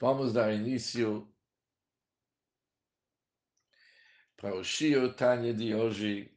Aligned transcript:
Vamos 0.00 0.32
dar 0.32 0.54
início 0.54 1.28
para 4.36 4.54
o 4.54 4.62
Shio 4.62 5.12
Tanya 5.12 5.52
de 5.52 5.74
hoje, 5.74 6.32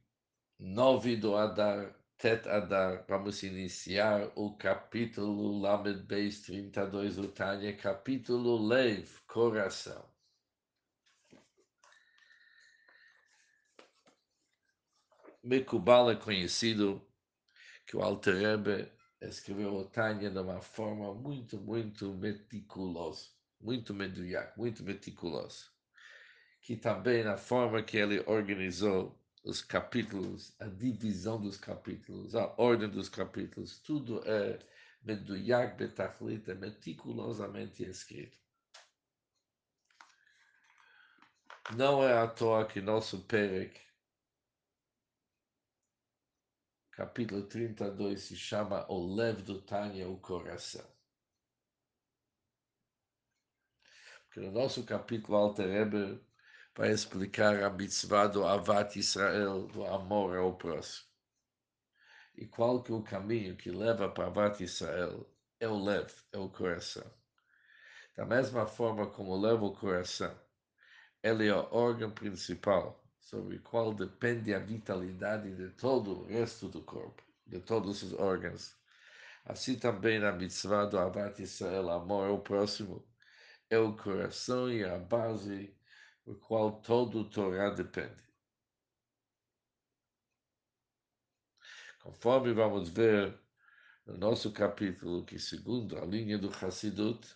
9 0.57 1.15
do 1.17 1.35
Adar, 1.35 1.95
Tet 2.17 2.49
Adar. 2.49 3.05
Vamos 3.07 3.43
iniciar 3.43 4.31
o 4.35 4.57
capítulo 4.57 5.59
Lamed 5.59 6.01
Beis 6.07 6.41
32 6.41 7.17
do 7.17 7.27
Tanya, 7.27 7.77
capítulo 7.77 8.67
Lev, 8.67 9.08
coração. 9.28 10.09
Mekubal 15.43 16.09
é 16.09 16.16
conhecido 16.16 17.07
que 17.85 17.95
o 17.95 18.02
Alter 18.02 18.38
Rebbe 18.38 18.91
escreveu 19.21 19.75
o 19.75 19.85
Tanya 19.85 20.31
de 20.31 20.39
uma 20.39 20.62
forma 20.62 21.13
muito, 21.13 21.59
muito 21.59 22.12
meticulosa 22.16 23.39
muito 23.62 23.94
medulhar, 23.94 24.54
muito 24.58 24.84
meticuloso, 24.84 25.72
que 26.62 26.76
também 26.76 27.23
na 27.23 27.38
forma 27.38 27.81
que 27.84 27.98
ele 27.98 28.23
organizou 28.27 29.20
os 29.44 29.62
capítulos, 29.62 30.53
a 30.59 30.67
divisão 30.67 31.41
dos 31.41 31.58
capítulos, 31.58 32.36
a 32.36 32.53
ordem 32.58 32.89
dos 32.89 33.09
capítulos, 33.09 33.80
tudo 33.80 34.22
é 34.26 34.59
medulhar, 35.03 35.76
betachlit, 35.76 36.50
é 36.50 36.53
meticulosamente 36.53 37.84
escrito. 37.84 38.38
Não 41.75 42.03
é 42.03 42.17
à 42.17 42.28
toa 42.28 42.66
que 42.67 42.81
nosso 42.81 43.22
Perek, 43.22 43.80
capítulo 46.91 47.48
32, 47.48 48.22
se 48.22 48.36
chama 48.36 48.86
O 48.91 49.16
Lev 49.16 49.41
do 49.41 49.62
Tânia, 49.62 50.08
o 50.08 50.17
coração. 50.20 50.86
Que 54.31 54.40
no 54.40 54.49
nosso 54.49 54.84
capítulo 54.85 55.38
Alter 55.38 55.67
Rebbe 55.67 56.22
vai 56.73 56.89
explicar 56.89 57.61
a 57.64 57.69
mitzvah 57.69 58.28
do 58.28 58.45
Avat 58.45 58.97
Israel, 58.97 59.67
do 59.67 59.86
amor 59.86 60.38
ao 60.38 60.56
próximo. 60.56 61.06
E 62.38 62.47
qual 62.47 62.81
que 62.81 62.94
é 62.94 62.95
o 62.95 63.03
caminho 63.03 63.58
que 63.58 63.69
leva 63.69 64.08
para 64.08 64.28
Avat 64.28 64.64
Israel? 64.64 65.30
É 65.59 65.67
o 65.67 65.78
lev, 65.78 66.09
é 66.31 66.38
o 66.38 66.47
coração. 66.47 67.03
Da 68.16 68.25
mesma 68.25 68.66
forma 68.66 69.06
como 69.08 69.36
leva 69.36 69.66
o 69.66 69.75
coração, 69.75 70.34
ele 71.22 71.47
é 71.50 71.56
o 71.56 71.67
órgão 71.69 72.09
principal 72.09 73.03
sobre 73.19 73.58
o 73.58 73.61
qual 73.61 73.94
depende 73.94 74.53
a 74.53 74.59
vitalidade 74.59 75.53
de 75.53 75.69
todo 75.72 76.22
o 76.22 76.25
resto 76.25 76.69
do 76.69 76.81
corpo, 76.81 77.22
de 77.45 77.59
todos 77.59 78.02
os 78.02 78.13
órgãos. 78.13 78.78
Assim 79.44 79.78
também 79.78 80.19
na 80.19 80.31
mitzvah 80.31 80.86
do 80.86 80.97
Avat 80.97 81.41
Israel, 81.41 81.89
amor 81.89 82.30
ao 82.30 82.39
próximo, 82.39 83.06
é 83.72 83.80
o 83.80 83.95
coração 83.95 84.69
e 84.69 84.83
a 84.83 85.00
base 85.00 85.73
do 86.25 86.36
qual 86.36 86.81
todo 86.81 87.22
o 87.22 87.30
Torá 87.30 87.69
depende. 87.69 88.22
Conforme 92.02 92.53
vamos 92.53 92.89
ver 92.89 93.39
no 94.05 94.17
nosso 94.17 94.52
capítulo, 94.52 95.25
que 95.25 95.39
segundo 95.39 95.97
a 95.97 96.05
linha 96.05 96.38
do 96.38 96.50
Hassidut, 96.50 97.33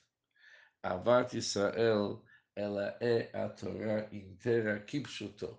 Avat 0.83 1.37
Israel, 1.37 2.21
ela 2.53 2.97
é 2.99 3.31
a 3.33 3.47
Torá 3.47 4.09
inteira 4.11 4.81
Kipshuto. 4.81 5.57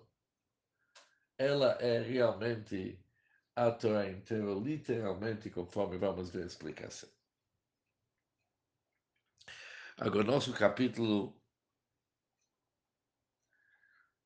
Ela 1.39 1.71
é 1.81 1.99
realmente 2.01 3.03
a 3.55 3.71
Torá 3.71 4.07
inteira, 4.07 4.53
literalmente, 4.53 5.49
conforme 5.49 5.97
vamos 5.97 6.29
ver 6.29 6.43
a 6.43 6.47
explicação. 6.47 7.16
Agora, 9.99 10.23
nosso 10.23 10.53
capítulo, 10.53 11.35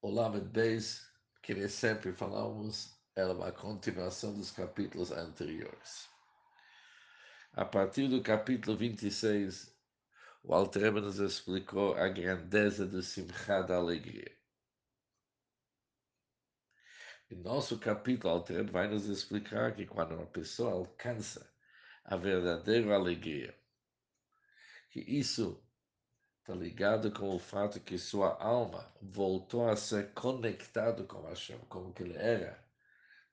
o 0.02 0.10
Lamed 0.10 0.50
Beis, 0.50 1.10
que 1.42 1.56
nós 1.56 1.72
sempre 1.72 2.12
falamos, 2.12 3.00
é 3.16 3.26
uma 3.26 3.54
continuação 3.54 4.34
dos 4.34 4.52
capítulos 4.52 5.14
anteriores. 5.14 6.10
A 7.54 7.64
partir 7.64 8.10
do 8.10 8.22
capítulo 8.22 8.76
26, 8.76 9.74
o 10.44 10.54
Altreba 10.54 11.00
nos 11.00 11.20
explicou 11.20 11.96
a 11.96 12.10
grandeza 12.10 12.86
do 12.86 13.02
Simchá 13.02 13.62
da 13.62 13.78
alegria. 13.78 14.38
Em 17.30 17.38
nosso 17.38 17.80
capítulo, 17.80 18.34
Altreba 18.34 18.70
vai 18.74 18.90
nos 18.90 19.06
explicar 19.06 19.74
que 19.74 19.86
quando 19.86 20.16
uma 20.16 20.28
pessoa 20.28 20.74
alcança 20.74 21.50
a 22.04 22.18
verdadeira 22.18 22.94
alegria, 22.94 23.61
que 24.92 25.00
isso 25.00 25.64
está 26.42 26.54
ligado 26.54 27.12
com 27.12 27.34
o 27.34 27.40
fato 27.40 27.80
que 27.80 27.98
sua 27.98 28.36
alma 28.42 28.94
voltou 29.02 29.70
a 29.70 29.76
ser 29.76 30.14
conectado 30.14 31.08
com 31.08 31.22
Hashem, 31.22 31.60
como 31.70 31.94
que 31.94 32.04
ele 32.04 32.18
era 32.18 32.62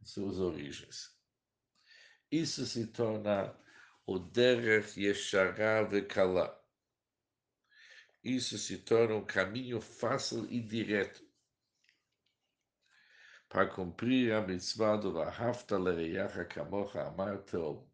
em 0.00 0.04
suas 0.04 0.38
origens. 0.38 1.14
Isso 2.30 2.64
se 2.64 2.86
torna 2.86 3.54
o 4.06 4.18
Derech 4.18 5.00
Yeshara 5.00 5.84
Vekala. 5.84 6.56
Isso 8.22 8.56
se 8.56 8.78
torna 8.78 9.16
um 9.16 9.24
caminho 9.24 9.80
fácil 9.80 10.46
e 10.50 10.60
direto 10.60 11.26
para 13.48 13.66
cumprir 13.66 14.32
a 14.32 14.42
mitzvah 14.42 14.96
do 14.96 15.12
Vahafta 15.12 15.78
Lereyacha 15.78 16.44
Kamocha, 16.44 17.02
amar 17.02 17.38
teu, 17.38 17.90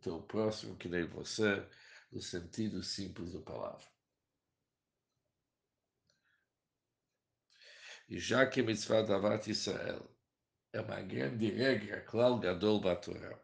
teu 0.00 0.22
próximo 0.22 0.76
que 0.76 0.88
nem 0.88 1.04
você, 1.04 1.66
no 2.10 2.20
sentido 2.20 2.82
simples 2.82 3.32
da 3.32 3.40
palavra. 3.40 3.86
E 8.08 8.18
já 8.18 8.46
que 8.46 8.62
mitzvah 8.62 9.02
da 9.02 9.16
Avat 9.16 9.50
Israel 9.50 10.08
é 10.72 10.80
uma 10.80 11.00
grande 11.02 11.50
regra, 11.50 12.00
Klal 12.02 12.38
Gadol 12.38 12.80
Torá, 12.96 13.38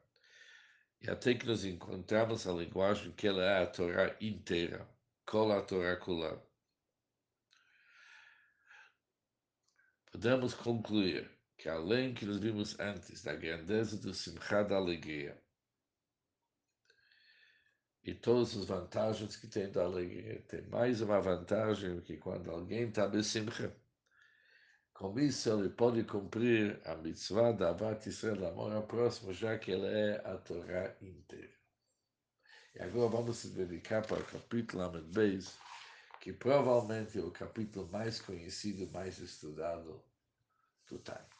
e 1.00 1.10
até 1.10 1.34
que 1.34 1.46
nos 1.46 1.64
encontramos 1.64 2.46
a 2.46 2.52
linguagem 2.52 3.12
que 3.12 3.26
ela 3.26 3.42
é 3.42 3.62
a 3.62 3.66
Torá 3.66 4.16
inteira, 4.20 4.88
Kol 5.26 5.52
a 5.52 5.60
Torá 5.60 5.96
Kula, 5.96 6.42
podemos 10.10 10.54
concluir 10.54 11.30
que 11.58 11.68
além 11.68 12.14
que 12.14 12.24
nós 12.24 12.38
vimos 12.38 12.78
antes 12.80 13.22
da 13.22 13.34
grandeza 13.34 13.98
do 13.98 14.14
Simchá 14.14 14.62
da 14.62 14.76
alegria, 14.76 15.43
e 18.04 18.14
todas 18.14 18.56
as 18.56 18.66
vantagens 18.66 19.36
que 19.36 19.46
tem 19.46 19.70
da 19.70 19.84
alegria. 19.84 20.42
Tem 20.42 20.62
mais 20.68 21.00
uma 21.00 21.20
vantagem 21.20 22.00
que 22.02 22.16
quando 22.18 22.50
alguém 22.50 22.88
está 22.88 23.08
besimcha, 23.08 23.74
com 24.92 25.18
isso 25.18 25.50
ele 25.50 25.70
pode 25.70 26.04
cumprir 26.04 26.80
a 26.84 26.94
mitzvah 26.94 27.52
da 27.52 27.70
Avat 27.70 28.08
Israel, 28.08 28.46
amor 28.46 28.72
ao 28.72 28.86
próximo, 28.86 29.32
já 29.32 29.58
que 29.58 29.70
ele 29.70 29.86
é 29.86 30.22
a 30.24 30.36
Torá 30.36 30.94
inteira. 31.00 31.54
E 32.74 32.82
agora 32.82 33.08
vamos 33.08 33.38
se 33.38 33.48
dedicar 33.48 34.06
para 34.06 34.20
o 34.20 34.26
capítulo 34.26 34.82
Amid 34.82 35.06
Beis, 35.12 35.56
que 36.20 36.32
provavelmente 36.32 37.18
é 37.18 37.22
o 37.22 37.30
capítulo 37.30 37.88
mais 37.90 38.20
conhecido, 38.20 38.90
mais 38.92 39.18
estudado 39.18 40.02
do 40.88 40.98
Tânia. 40.98 41.33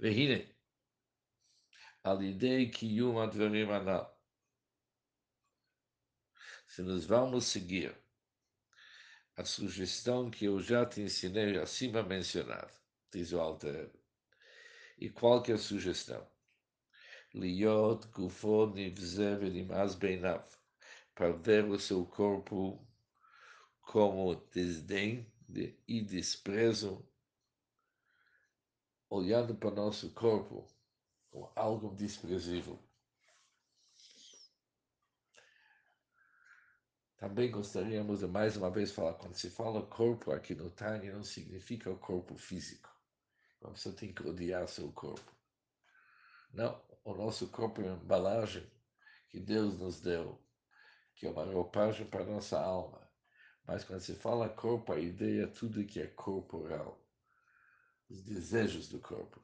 והנה, 0.00 0.40
על 2.04 2.22
ידי 2.22 2.70
קיום 2.70 3.18
הדברים 3.18 3.70
הנ"ל, 3.70 4.04
se 6.68 6.82
nós 6.82 7.06
vamos 7.06 7.46
seguir 7.46 7.96
a 9.36 9.44
sugestão 9.44 10.30
que 10.30 10.44
eu 10.46 10.60
já 10.60 10.84
te 10.84 11.00
ensinei 11.00 11.56
acima 11.58 12.02
mencionada, 12.02 12.72
diz 13.12 13.32
o 13.32 13.40
Alter. 13.40 13.90
E 14.98 15.08
qual 15.08 15.42
que 15.42 15.52
é 15.52 15.54
a 15.54 15.58
sugestão? 15.58 16.26
Liot 17.34 18.08
gufo 18.08 18.66
nivze 18.66 19.36
venimaz 19.36 19.94
beinav, 19.94 20.44
para 21.14 21.32
ver 21.32 21.64
o 21.64 21.78
seu 21.78 22.04
corpo 22.04 22.86
como 23.80 24.34
desdém 24.52 25.30
e 25.86 26.00
desprezo 26.00 27.06
olhando 29.11 29.53
para 29.53 29.67
o 29.67 29.75
nosso 29.75 30.09
corpo 30.11 30.65
como 31.29 31.51
algo 31.53 31.93
desprezível. 31.93 32.79
Também 37.17 37.51
gostaríamos 37.51 38.21
de 38.21 38.27
mais 38.27 38.55
uma 38.55 38.71
vez 38.71 38.91
falar, 38.91 39.15
quando 39.15 39.35
se 39.35 39.49
fala 39.49 39.85
corpo 39.85 40.31
aqui 40.31 40.55
no 40.55 40.71
Tânia, 40.71 41.13
não 41.13 41.23
significa 41.23 41.91
o 41.91 41.99
corpo 41.99 42.37
físico. 42.37 42.89
Uma 43.61 43.73
pessoa 43.73 43.93
tem 43.93 44.13
que 44.13 44.25
odiar 44.25 44.67
seu 44.69 44.89
corpo. 44.93 45.31
Não, 46.53 46.81
o 47.03 47.13
nosso 47.13 47.49
corpo 47.49 47.81
é 47.81 47.85
uma 47.85 48.01
embalagem 48.01 48.65
que 49.29 49.41
Deus 49.41 49.77
nos 49.77 49.99
deu, 49.99 50.41
que 51.15 51.27
é 51.27 51.29
uma 51.29 51.43
roupagem 51.43 52.07
para 52.07 52.23
a 52.23 52.27
nossa 52.27 52.59
alma. 52.59 53.05
Mas 53.65 53.83
quando 53.83 53.99
se 53.99 54.15
fala 54.15 54.49
corpo, 54.49 54.93
a 54.93 54.99
ideia 54.99 55.43
é 55.43 55.47
tudo 55.47 55.85
que 55.85 55.99
é 55.99 56.07
corporal 56.07 57.00
os 58.11 58.21
desejos 58.21 58.89
do 58.89 58.99
corpo. 58.99 59.41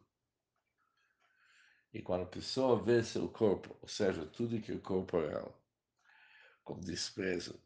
E 1.94 2.02
quando 2.02 2.24
a 2.24 2.28
pessoa 2.28 2.84
vê 2.84 3.02
seu 3.02 3.30
corpo, 3.30 3.78
ou 3.82 3.88
seja, 3.88 4.26
tudo 4.26 4.62
que 4.62 4.74
é 4.74 4.78
corporal, 4.78 5.58
com 6.64 6.80
desprezo, 6.80 7.60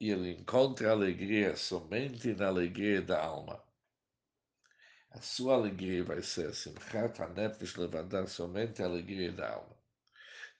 e 0.00 0.10
ele 0.10 0.30
encontra 0.32 0.90
alegria 0.90 1.54
somente 1.56 2.34
na 2.34 2.46
alegria 2.46 3.00
da 3.00 3.22
alma. 3.22 3.62
A 5.10 5.20
sua 5.20 5.54
alegria 5.54 6.02
vai 6.02 6.22
ser 6.22 6.52
Simchat 6.54 7.22
HaNefesh 7.22 7.76
levadar 7.76 8.26
somente 8.26 8.82
a 8.82 8.86
alegria 8.86 9.30
da 9.30 9.52
alma. 9.52 9.78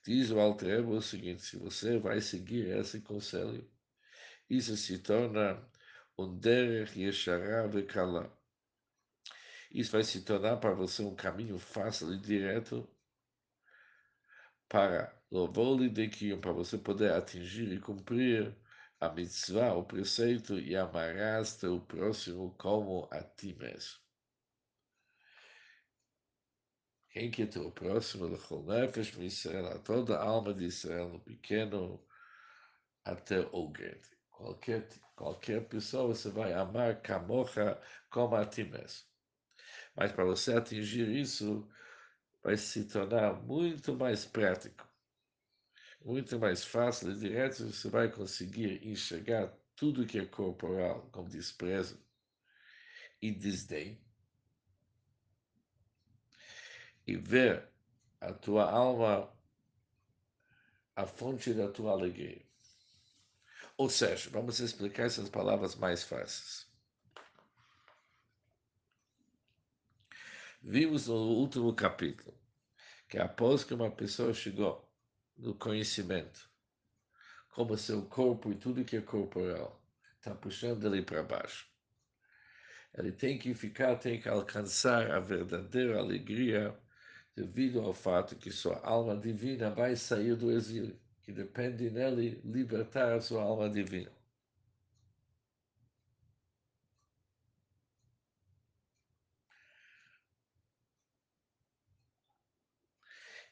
Diz 0.05 0.29
o 0.29 0.39
Alter 0.39 0.87
o 0.87 1.01
seguinte, 1.01 1.41
se 1.41 1.57
você 1.57 1.97
vai 1.97 2.21
seguir 2.21 2.69
esse 2.77 3.01
conselho, 3.01 3.69
isso 4.49 4.77
se 4.77 4.99
torna 4.99 5.67
um 6.17 6.37
derech 6.39 6.97
yeshara 6.99 7.67
vekala. 7.67 8.31
Isso 9.71 9.91
vai 9.91 10.03
se 10.03 10.23
tornar 10.23 10.57
para 10.57 10.73
você 10.73 11.03
um 11.03 11.15
caminho 11.15 11.59
fácil 11.59 12.13
e 12.13 12.19
direto 12.19 12.87
para 14.69 15.13
louvor 15.29 15.87
de 15.89 16.07
Kiyum, 16.07 16.39
para 16.39 16.51
você 16.51 16.77
poder 16.77 17.11
atingir 17.11 17.71
e 17.71 17.79
cumprir 17.79 18.55
a 18.99 19.09
mitzvah, 19.09 19.73
o 19.73 19.83
preceito, 19.83 20.57
e 20.57 20.75
amarás 20.75 21.57
teu 21.57 21.79
próximo 21.81 22.55
como 22.57 23.07
a 23.11 23.21
ti 23.21 23.53
mesmo. 23.53 23.99
Quem 27.09 27.31
que 27.31 27.43
é 27.43 27.45
teu 27.45 27.71
próximo? 27.71 28.27
Lechol 28.27 28.65
nefesh 28.65 29.17
Israel, 29.17 29.67
a 29.67 29.79
toda 29.79 30.17
a 30.17 30.23
alma 30.23 30.53
de 30.53 30.65
Israel, 30.65 31.09
no 31.09 31.19
pequeno 31.19 32.05
até 33.03 33.39
o 33.51 33.69
grande. 33.69 34.15
Qualquer, 34.37 34.87
qualquer 35.15 35.67
pessoa 35.67 36.07
você 36.13 36.29
vai 36.29 36.53
amar 36.53 37.01
camocha 37.01 37.81
como 38.09 38.35
a 38.35 38.45
ti 38.45 38.63
mesmo. 38.63 39.07
Mas 39.95 40.11
para 40.11 40.25
você 40.25 40.53
atingir 40.53 41.07
isso, 41.09 41.67
vai 42.43 42.57
se 42.57 42.85
tornar 42.85 43.41
muito 43.43 43.95
mais 43.95 44.25
prático, 44.25 44.87
muito 46.03 46.37
mais 46.39 46.63
fácil 46.63 47.11
e 47.11 47.15
direto. 47.19 47.65
Você 47.71 47.89
vai 47.89 48.11
conseguir 48.11 48.85
enxergar 48.87 49.53
tudo 49.75 50.05
que 50.05 50.19
é 50.19 50.25
corporal 50.25 51.09
com 51.11 51.25
desprezo 51.27 51.99
e 53.21 53.31
desdém 53.31 53.99
e 57.07 57.15
ver 57.15 57.67
a 58.21 58.33
tua 58.33 58.69
alma 58.69 59.33
a 60.95 61.05
fonte 61.05 61.53
da 61.53 61.69
tua 61.71 61.91
alegria. 61.91 62.44
Ou 63.77 63.89
seja, 63.89 64.29
vamos 64.29 64.59
explicar 64.59 65.03
essas 65.03 65.29
palavras 65.29 65.75
mais 65.75 66.03
fáceis. 66.03 66.65
Vimos 70.61 71.07
no 71.07 71.15
último 71.15 71.75
capítulo 71.75 72.33
que 73.07 73.17
após 73.17 73.63
que 73.63 73.73
uma 73.73 73.91
pessoa 73.91 74.33
chegou 74.33 74.89
no 75.37 75.53
conhecimento, 75.53 76.49
como 77.49 77.77
seu 77.77 78.05
corpo 78.05 78.51
e 78.51 78.55
tudo 78.55 78.85
que 78.85 78.97
é 78.97 79.01
corporal 79.01 79.81
está 80.17 80.33
puxando 80.33 80.85
ele 80.85 81.03
para 81.03 81.21
baixo, 81.21 81.67
ele 82.97 83.11
tem 83.11 83.37
que 83.37 83.53
ficar, 83.53 83.97
tem 83.97 84.19
que 84.19 84.29
alcançar 84.29 85.11
a 85.11 85.19
verdadeira 85.19 85.99
alegria 85.99 86.75
devido 87.35 87.81
ao 87.81 87.93
fato 87.93 88.37
que 88.37 88.49
sua 88.51 88.79
alma 88.79 89.17
divina 89.17 89.69
vai 89.69 89.95
sair 89.97 90.35
do 90.35 90.49
exílio, 90.49 90.99
que 91.25 91.31
depende 91.33 91.89
nele 91.89 92.39
libertar 92.45 93.13
a 93.13 93.19
sua 93.19 93.41
alma 93.41 93.67
divina. 93.67 94.11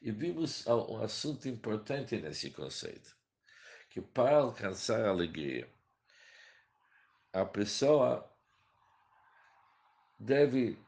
E 0.00 0.12
vimos 0.12 0.64
um 0.66 1.02
assunto 1.02 1.48
importante 1.48 2.16
nesse 2.20 2.50
conceito, 2.50 3.16
que 3.90 4.00
para 4.00 4.36
alcançar 4.36 5.04
a 5.04 5.08
alegria, 5.08 5.68
a 7.32 7.44
pessoa 7.44 8.30
deve 10.16 10.78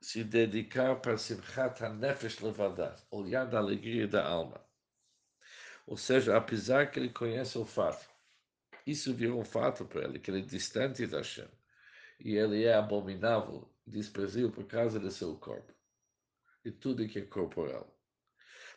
se 0.00 0.24
dedicar 0.24 1.00
para 1.02 1.18
Simchat 1.18 1.82
HaNefesh 1.82 2.40
Levadá, 2.40 2.96
olhar 3.10 3.44
da 3.44 3.58
alegria 3.58 4.08
da 4.08 4.24
alma. 4.24 4.69
Ou 5.86 5.96
seja, 5.96 6.36
apesar 6.36 6.90
que 6.90 6.98
ele 6.98 7.10
conhece 7.10 7.58
o 7.58 7.64
fato, 7.64 8.08
isso 8.86 9.14
virou 9.14 9.40
um 9.40 9.44
fato 9.44 9.84
para 9.84 10.04
ele, 10.04 10.18
que 10.18 10.30
ele 10.30 10.40
é 10.40 10.44
distante 10.44 11.06
da 11.06 11.18
Hashem, 11.18 11.48
e 12.18 12.36
ele 12.36 12.64
é 12.64 12.74
abominável, 12.74 13.72
desprezível 13.86 14.50
por 14.50 14.64
causa 14.66 14.98
do 14.98 15.10
seu 15.10 15.36
corpo, 15.36 15.72
e 16.64 16.70
tudo 16.70 17.06
que 17.08 17.18
é 17.18 17.26
corporal. 17.26 17.96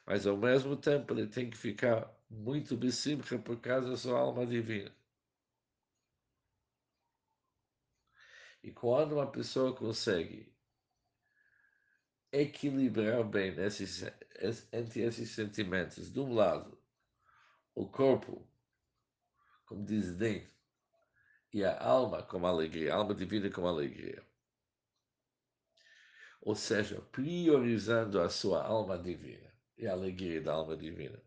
Mas 0.05 0.27
ao 0.27 0.37
mesmo 0.37 0.75
tempo 0.75 1.13
ele 1.13 1.27
tem 1.27 1.49
que 1.49 1.57
ficar 1.57 2.13
muito 2.29 2.75
bessimcha 2.75 3.37
por 3.37 3.59
causa 3.61 3.89
da 3.89 3.97
sua 3.97 4.19
alma 4.19 4.45
divina. 4.45 4.93
E 8.63 8.71
quando 8.71 9.13
uma 9.13 9.29
pessoa 9.29 9.75
consegue 9.75 10.53
equilibrar 12.31 13.23
bem 13.23 13.53
esses, 13.59 14.03
entre 14.71 15.01
esses 15.01 15.29
sentimentos, 15.29 16.11
de 16.11 16.19
um 16.19 16.33
lado, 16.33 16.82
o 17.75 17.87
corpo 17.87 18.47
como 19.65 19.85
desdém 19.85 20.47
e 21.53 21.63
a 21.63 21.79
alma 21.81 22.23
como 22.23 22.47
alegria, 22.47 22.93
a 22.93 22.97
alma 22.97 23.13
divina 23.13 23.49
como 23.49 23.67
alegria. 23.67 24.25
Ou 26.41 26.55
seja, 26.55 27.01
priorizando 27.01 28.19
a 28.19 28.29
sua 28.29 28.63
alma 28.63 28.97
divina 28.97 29.53
e 29.77 29.87
a 29.87 29.93
alegria 29.93 30.41
da 30.41 30.53
alma 30.53 30.75
divina. 30.75 31.21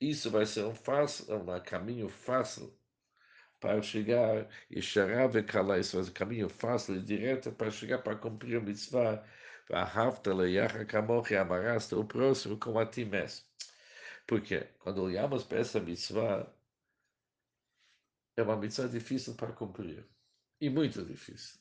Isso 0.00 0.30
vai 0.30 0.46
ser 0.46 0.64
um, 0.64 0.74
fácil, 0.74 1.34
um 1.36 1.60
caminho 1.62 2.08
fácil 2.08 2.74
para 3.60 3.82
chegar 3.82 4.48
e 4.70 4.80
chegar 4.80 5.34
e 5.34 5.42
vai 5.62 5.82
ser 5.82 5.98
um 5.98 6.12
caminho 6.12 6.48
fácil 6.48 6.96
e 6.96 7.02
direto 7.02 7.52
para 7.52 7.70
chegar 7.70 7.98
para 8.02 8.16
cumprir 8.16 8.56
a 8.56 8.60
mitzvah. 8.60 9.22
Amarás 11.36 11.92
o 11.92 12.04
próximo 12.04 12.58
como 12.58 12.78
a 12.78 12.86
ti 12.86 13.04
mesmo. 13.04 13.44
Porque 14.26 14.60
quando 14.78 15.02
olhamos 15.02 15.44
para 15.44 15.58
essa 15.58 15.80
mitzvah, 15.80 16.52
é 18.36 18.42
uma 18.42 18.56
mitzvah 18.56 18.88
difícil 18.88 19.34
para 19.34 19.52
cumprir. 19.52 20.06
E 20.60 20.68
muito 20.70 21.04
difícil. 21.04 21.58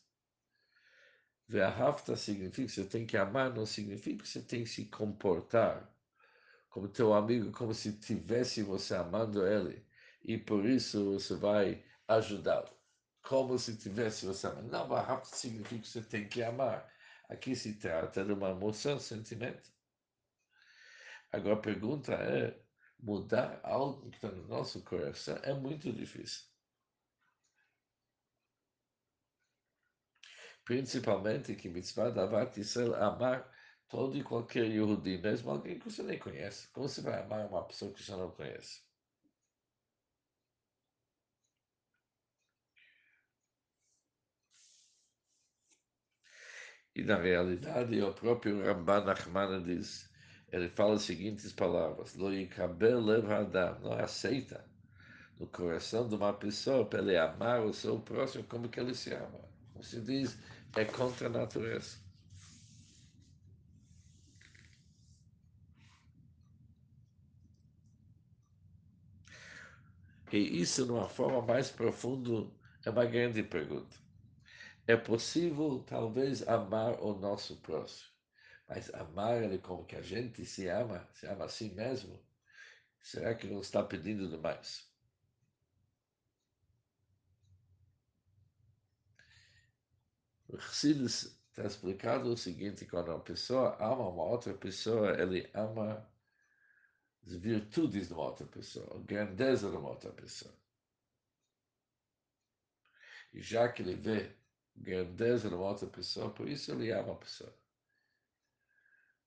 Ve'ahavta 1.47 2.15
significa 2.15 2.67
que 2.67 2.73
você 2.73 2.85
tem 2.85 3.05
que 3.07 3.17
amar, 3.17 3.51
não 3.51 3.65
significa 3.65 4.23
que 4.23 4.29
você 4.29 4.41
tem 4.41 4.63
que 4.63 4.69
se 4.69 4.85
comportar 4.85 5.91
como 6.69 6.87
teu 6.87 7.13
amigo, 7.13 7.51
como 7.51 7.73
se 7.73 7.93
tivesse 7.93 8.61
você 8.61 8.93
amando 8.95 9.47
ele, 9.47 9.83
e 10.21 10.37
por 10.37 10.63
isso 10.65 11.13
você 11.13 11.35
vai 11.35 11.83
ajudá-lo. 12.07 12.69
Como 13.23 13.57
se 13.57 13.75
tivesse 13.77 14.25
você 14.27 14.45
amando. 14.45 14.69
Não, 14.69 14.87
Ve'ahavta 14.87 15.35
significa 15.35 15.81
que 15.81 15.87
você 15.87 16.01
tem 16.03 16.27
que 16.27 16.43
amar. 16.43 16.87
Aqui 17.29 17.55
se 17.55 17.77
trata 17.79 18.25
de 18.25 18.33
uma 18.33 18.49
emoção, 18.49 18.99
sentimento. 18.99 19.71
Agora 21.31 21.55
a 21.55 21.61
pergunta 21.61 22.13
é, 22.13 22.59
mudar 22.99 23.61
algo 23.63 24.09
que 24.09 24.17
está 24.17 24.31
no 24.31 24.47
nosso 24.47 24.83
coração 24.83 25.37
é 25.43 25.53
muito 25.53 25.93
difícil. 25.93 26.49
principalmente 30.69 31.55
que 31.55 31.67
mitzvah 31.67 32.11
davat 32.11 32.55
Israel 32.59 32.93
amar 32.93 33.51
todo 33.87 34.15
e 34.15 34.23
qualquer 34.23 34.65
Yehudi, 34.67 35.17
mesmo 35.17 35.49
alguém 35.49 35.79
que 35.79 35.89
você 35.89 36.03
nem 36.03 36.19
conhece. 36.19 36.71
Como 36.71 36.87
você 36.87 37.01
vai 37.01 37.23
amar 37.23 37.47
uma 37.47 37.65
pessoa 37.65 37.91
que 37.91 38.03
você 38.03 38.11
não 38.11 38.29
conhece? 38.29 38.88
E 46.99 47.01
na 47.01 47.15
realidade, 47.15 48.01
o 48.01 48.11
próprio 48.13 48.61
Ramban 48.61 49.05
Nachman 49.05 49.63
diz, 49.63 50.09
ele 50.51 50.67
fala 50.67 50.95
as 50.95 51.03
seguintes 51.03 51.53
palavras: 51.53 52.13
não 52.13 52.27
aceita 53.93 54.65
no 55.39 55.47
coração 55.47 56.09
de 56.09 56.15
uma 56.15 56.33
pessoa 56.33 56.85
para 56.85 56.99
ele 56.99 57.17
amar 57.17 57.61
o 57.61 57.73
seu 57.73 57.97
próximo 58.01 58.43
como 58.43 58.67
que 58.67 58.81
ele 58.81 58.93
se 58.93 59.13
ama. 59.13 59.39
Como 59.71 59.81
se 59.81 60.01
diz, 60.01 60.37
é 60.75 60.83
contra 60.83 61.27
a 61.27 61.29
natureza. 61.29 61.97
E 70.33 70.61
isso, 70.61 70.83
de 70.83 70.91
uma 70.91 71.07
forma 71.07 71.41
mais 71.41 71.71
profunda, 71.71 72.45
é 72.83 72.89
uma 72.89 73.05
grande 73.05 73.41
pergunta. 73.41 74.08
É 74.89 74.97
possível, 74.97 75.83
talvez, 75.83 76.47
amar 76.47 76.99
o 76.99 77.13
nosso 77.13 77.57
próximo, 77.61 78.09
mas 78.67 78.91
amar 78.95 79.43
ele 79.43 79.59
como 79.59 79.85
que 79.85 79.95
a 79.95 80.01
gente 80.01 80.43
se 80.43 80.67
ama, 80.67 81.07
se 81.13 81.27
ama 81.27 81.45
a 81.45 81.47
si 81.47 81.69
mesmo, 81.69 82.19
será 82.99 83.35
que 83.35 83.45
não 83.45 83.61
está 83.61 83.83
pedindo 83.83 84.27
demais? 84.27 84.91
O 90.47 90.57
Chassidus 90.59 91.39
está 91.49 91.65
explicado 91.65 92.33
o 92.33 92.35
seguinte, 92.35 92.87
quando 92.87 93.09
uma 93.09 93.19
pessoa 93.19 93.77
ama 93.79 94.09
uma 94.09 94.23
outra 94.23 94.55
pessoa, 94.55 95.11
ele 95.21 95.51
ama 95.53 96.11
as 97.23 97.33
virtudes 97.35 98.07
de 98.07 98.13
uma 98.15 98.23
outra 98.23 98.47
pessoa, 98.47 98.97
a 98.97 99.03
grandeza 99.03 99.69
de 99.69 99.77
uma 99.77 99.89
outra 99.89 100.11
pessoa. 100.11 100.57
E 103.31 103.39
já 103.39 103.71
que 103.71 103.83
ele 103.83 103.93
vê 103.93 104.38
grandeza 104.79 105.49
de 105.49 105.55
uma 105.55 105.69
outra 105.69 105.87
pessoa, 105.87 106.33
por 106.33 106.47
isso 106.47 106.71
ele 106.71 106.91
ama 106.91 107.13
a 107.13 107.17
pessoa. 107.17 107.53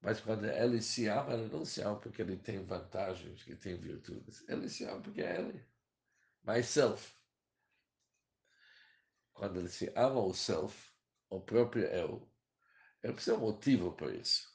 Mas 0.00 0.20
quando 0.20 0.46
ele 0.46 0.82
se 0.82 1.06
ama, 1.06 1.34
ele 1.34 1.48
não 1.48 1.64
se 1.64 1.80
ama 1.80 1.98
porque 2.00 2.22
ele 2.22 2.36
tem 2.36 2.64
vantagens, 2.64 3.42
que 3.44 3.54
tem 3.54 3.76
virtudes. 3.76 4.46
Ele 4.48 4.68
se 4.68 4.84
ama 4.84 5.00
porque 5.00 5.22
é 5.22 5.38
ele. 5.38 5.64
Myself. 6.44 7.14
Quando 9.32 9.60
ele 9.60 9.68
se 9.68 9.92
ama 9.96 10.20
o 10.20 10.34
self, 10.34 10.92
o 11.30 11.40
próprio 11.40 11.84
eu, 11.86 12.28
ele 13.02 13.12
precisa 13.14 13.36
de 13.36 13.42
um 13.42 13.46
motivo 13.46 13.92
para 13.92 14.14
isso. 14.14 14.52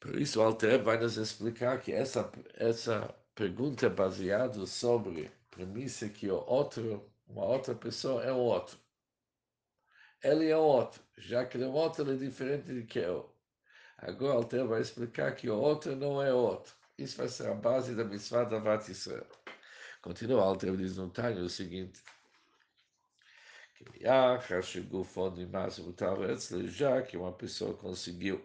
Por 0.00 0.20
isso, 0.20 0.40
o 0.40 0.42
Alter 0.42 0.82
vai 0.82 0.98
nos 0.98 1.16
explicar 1.16 1.80
que 1.80 1.92
essa, 1.92 2.30
essa 2.54 3.21
pergunta 3.34 3.86
é 3.86 3.90
baseada 3.90 4.66
sobre 4.66 5.30
premissa 5.50 6.08
que 6.08 6.30
o 6.30 6.36
outro, 6.46 7.10
uma 7.26 7.44
outra 7.44 7.74
pessoa 7.74 8.22
é 8.24 8.32
o 8.32 8.36
outro. 8.36 8.78
Ele 10.22 10.48
é 10.48 10.56
o 10.56 10.60
outro, 10.60 11.02
já 11.18 11.44
que 11.44 11.56
ele 11.56 11.64
é 11.64 11.68
o 11.68 11.72
outro, 11.72 12.10
é 12.10 12.16
diferente 12.16 12.72
de 12.72 12.84
que 12.84 13.00
eu. 13.00 13.34
Agora, 13.98 14.34
o 14.34 14.36
Alter 14.38 14.66
vai 14.66 14.80
explicar 14.80 15.34
que 15.34 15.48
o 15.48 15.58
outro 15.58 15.96
não 15.96 16.22
é 16.22 16.32
o 16.32 16.36
outro. 16.36 16.74
Isso 16.98 17.16
vai 17.16 17.28
ser 17.28 17.48
a 17.48 17.54
base 17.54 17.94
da 17.94 18.04
mitzvah 18.04 18.44
da 18.44 18.58
Vat 18.58 18.88
Israel. 18.88 19.26
Continua, 20.00 20.40
o 20.40 20.44
Alter 20.44 20.76
diz 20.76 20.96
no 20.96 21.10
Tânia 21.10 21.42
o 21.42 21.48
seguinte 21.48 22.02
já 26.68 27.02
que 27.02 27.16
uma 27.16 27.32
pessoa 27.32 27.76
conseguiu 27.76 28.44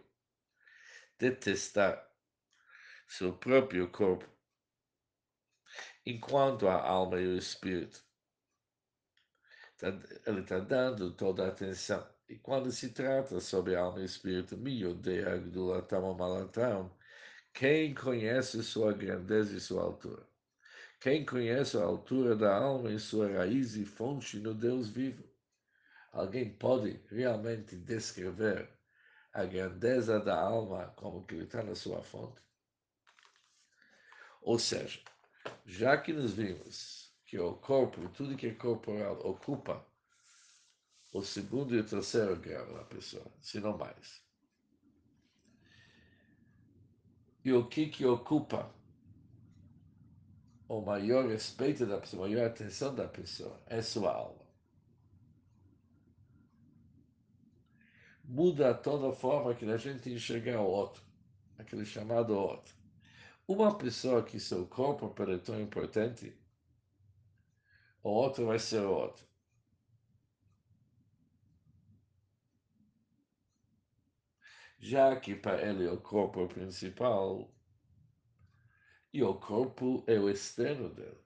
detestar 1.19 2.07
seu 3.07 3.33
próprio 3.33 3.89
corpo, 3.89 4.27
enquanto 6.07 6.69
a 6.69 6.81
alma 6.81 7.19
e 7.19 7.27
o 7.27 7.37
espírito. 7.37 8.01
Ele 10.25 10.39
está 10.39 10.57
dando 10.59 11.11
toda 11.11 11.43
a 11.45 11.49
atenção. 11.49 12.07
E 12.29 12.37
quando 12.37 12.71
se 12.71 12.89
trata 12.89 13.41
sobre 13.41 13.75
alma 13.75 13.99
e 13.99 14.05
espírito, 14.05 14.57
quem 17.53 17.93
conhece 17.93 18.63
sua 18.63 18.93
grandeza 18.93 19.55
e 19.55 19.59
sua 19.59 19.83
altura? 19.83 20.25
Quem 21.01 21.25
conhece 21.25 21.77
a 21.77 21.83
altura 21.83 22.37
da 22.37 22.55
alma 22.55 22.89
e 22.89 22.99
sua 22.99 23.29
raiz 23.29 23.75
e 23.75 23.83
fonte 23.83 24.39
no 24.39 24.53
Deus 24.53 24.87
vivo? 24.89 25.29
Alguém 26.13 26.53
pode 26.53 27.01
realmente 27.09 27.75
descrever 27.75 28.69
a 29.33 29.43
grandeza 29.43 30.19
da 30.21 30.39
alma 30.39 30.93
como 30.95 31.25
que 31.25 31.35
está 31.35 31.61
na 31.61 31.75
sua 31.75 32.01
fonte? 32.01 32.41
Ou 34.41 34.57
seja, 34.57 34.99
já 35.67 35.95
que 35.97 36.11
nos 36.11 36.33
vimos 36.33 37.13
que 37.25 37.37
o 37.37 37.53
corpo, 37.53 38.09
tudo 38.09 38.35
que 38.35 38.47
é 38.47 38.53
corporal, 38.55 39.19
ocupa 39.23 39.85
o 41.13 41.21
segundo 41.21 41.75
e 41.75 41.79
o 41.79 41.85
terceiro 41.85 42.35
grau 42.37 42.73
da 42.73 42.83
pessoa, 42.85 43.31
se 43.39 43.59
não 43.59 43.77
mais. 43.77 44.25
E 47.43 47.53
o 47.53 47.67
que 47.67 47.87
que 47.87 48.05
ocupa 48.05 48.73
o 50.67 50.81
maior 50.81 51.27
respeito 51.27 51.85
da 51.85 51.99
pessoa, 51.99 52.25
a 52.25 52.29
maior 52.29 52.47
atenção 52.47 52.95
da 52.95 53.07
pessoa 53.07 53.61
é 53.67 53.81
sua 53.81 54.11
alma. 54.11 54.47
muda 58.27 58.73
toda 58.73 59.09
a 59.09 59.13
forma 59.13 59.55
que 59.55 59.65
a 59.65 59.77
gente 59.77 60.11
enxergar 60.11 60.59
o 60.59 60.69
outro, 60.69 61.01
aquele 61.57 61.85
chamado 61.85 62.35
outro. 62.35 62.75
Uma 63.47 63.77
pessoa 63.77 64.23
que 64.25 64.41
seu 64.41 64.67
corpo 64.67 65.13
é 65.23 65.37
tão 65.37 65.59
importante, 65.61 66.37
o 68.03 68.09
outro 68.09 68.45
vai 68.45 68.59
ser 68.59 68.81
o 68.81 68.91
outro. 68.91 69.25
Já 74.79 75.17
que 75.17 75.33
para 75.33 75.61
ele 75.61 75.87
o 75.87 75.99
corpo 76.01 76.41
é 76.41 76.47
principal, 76.47 77.49
e 79.13 79.23
o 79.23 79.33
corpo 79.33 80.03
é 80.07 80.19
o 80.19 80.29
externo 80.29 80.93
dele. 80.93 81.17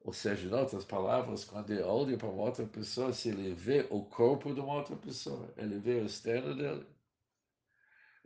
Ou 0.00 0.12
seja, 0.12 0.48
em 0.48 0.52
outras 0.52 0.84
palavras, 0.84 1.44
quando 1.44 1.70
ele 1.70 1.82
olha 1.82 2.18
para 2.18 2.28
uma 2.28 2.42
outra 2.42 2.66
pessoa, 2.66 3.12
se 3.12 3.28
ele 3.28 3.54
vê 3.54 3.86
o 3.88 4.04
corpo 4.04 4.52
de 4.52 4.60
uma 4.60 4.74
outra 4.74 4.96
pessoa, 4.96 5.54
ele 5.56 5.78
vê 5.78 6.00
o 6.00 6.06
externo 6.06 6.56
dele. 6.56 6.86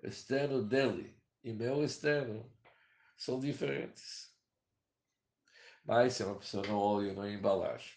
O 0.03 0.07
externo 0.07 0.63
dele 0.65 1.21
e 1.43 1.53
meu 1.53 1.85
externo 1.85 2.54
são 3.17 3.41
diferentes. 3.41 4.35
Mas 5.85 6.15
se 6.15 6.25
uma 6.25 6.39
pessoa 6.39 6.67
não 6.67 6.79
olha 6.79 7.13
na 7.13 7.31
embalagem, 7.31 7.93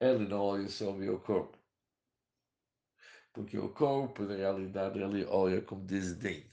ele 0.00 0.26
não 0.26 0.40
olha 0.40 0.68
sobre 0.68 1.08
o 1.08 1.20
corpo. 1.20 1.58
Porque 3.32 3.58
o 3.58 3.72
corpo, 3.72 4.24
na 4.24 4.36
realidade, 4.36 4.98
ele 4.98 5.24
olha 5.24 5.62
com 5.62 5.84
desdém, 5.84 6.50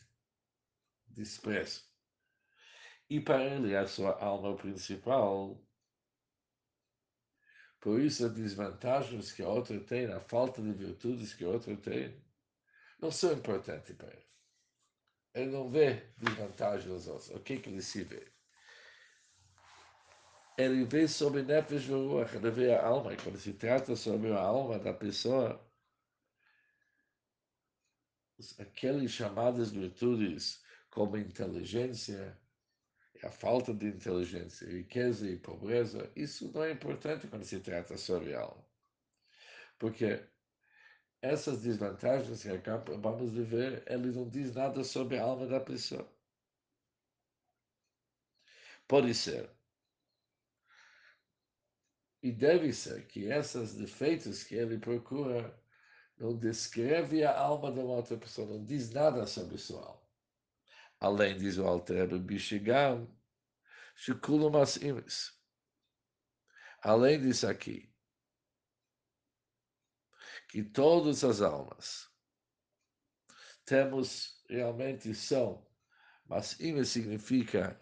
desprezo. 1.07 1.83
E 3.09 3.19
para 3.19 3.43
ele, 3.43 3.75
a 3.75 3.87
sua 3.87 4.17
alma 4.21 4.55
principal 4.55 5.61
por 7.79 7.99
isso, 8.01 8.25
as 8.25 8.33
desvantagens 8.33 9.31
que 9.31 9.41
a 9.41 9.47
outra 9.47 9.79
tem, 9.79 10.05
a 10.07 10.19
falta 10.19 10.61
de 10.61 10.73
virtudes 10.73 11.33
que 11.33 11.45
a 11.45 11.49
outra 11.49 11.75
tem, 11.77 12.21
não 12.99 13.09
são 13.09 13.31
importantes 13.31 13.95
para 13.95 14.09
ele. 14.09 14.28
Ele 15.33 15.51
não 15.51 15.69
vê 15.69 16.03
desvantagens 16.17 16.85
nos 16.85 17.07
outros. 17.07 17.29
O 17.29 17.39
que, 17.39 17.57
que 17.59 17.69
ele 17.69 17.81
se 17.81 18.03
vê? 18.03 18.27
Ele 20.57 20.83
vê 20.83 21.07
sobre 21.07 21.43
Nefesh 21.43 21.87
Ruach, 21.87 22.35
ele 22.35 22.51
vê 22.51 22.73
a 22.73 22.85
alma. 22.85 23.13
E 23.13 23.17
quando 23.17 23.37
se 23.37 23.53
trata 23.53 23.95
sobre 23.95 24.31
a 24.31 24.39
alma 24.39 24.77
da 24.77 24.93
pessoa, 24.93 25.65
aquelas 28.57 29.11
chamadas 29.11 29.71
virtudes 29.71 30.61
como 30.89 31.17
inteligência, 31.17 32.37
a 33.23 33.29
falta 33.29 33.73
de 33.73 33.87
inteligência, 33.87 34.67
riqueza 34.67 35.29
e 35.29 35.37
pobreza, 35.37 36.11
isso 36.15 36.51
não 36.51 36.63
é 36.63 36.71
importante 36.71 37.27
quando 37.27 37.43
se 37.43 37.59
trata 37.59 37.97
sobre 37.97 38.33
alma. 38.33 38.65
Porque 39.77 40.27
essas 41.21 41.61
desvantagens 41.61 42.41
que 42.41 42.49
acabamos 42.49 43.31
de 43.33 43.43
ver, 43.43 43.83
ele 43.87 44.11
não 44.11 44.27
diz 44.29 44.53
nada 44.55 44.83
sobre 44.83 45.17
a 45.17 45.23
alma 45.23 45.45
da 45.47 45.59
pessoa. 45.59 46.09
Pode 48.87 49.13
ser. 49.13 49.49
E 52.21 52.31
deve 52.31 52.73
ser 52.73 53.07
que 53.07 53.25
esses 53.25 53.75
defeitos 53.75 54.43
que 54.43 54.55
ele 54.55 54.77
procura 54.77 55.57
não 56.17 56.37
descreve 56.37 57.23
a 57.23 57.37
alma 57.37 57.71
de 57.71 57.79
uma 57.79 57.95
outra 57.95 58.17
pessoa, 58.17 58.47
não 58.47 58.65
diz 58.65 58.91
nada 58.91 59.25
sobre 59.25 59.57
sua 59.57 59.85
alma. 59.85 60.09
Além, 60.99 61.37
diz 61.37 61.57
o 61.57 61.65
Alter 61.65 62.19
Bishigam, 62.19 63.07
Shikulam 63.95 64.61
Asimis. 64.61 65.37
Além 66.81 67.21
disso 67.21 67.47
aqui, 67.47 67.88
que 70.49 70.63
todas 70.63 71.23
as 71.23 71.41
almas 71.41 72.09
temos 73.63 74.43
realmente 74.49 75.13
são, 75.13 75.65
mas 76.25 76.59
Imes 76.59 76.89
significa 76.89 77.79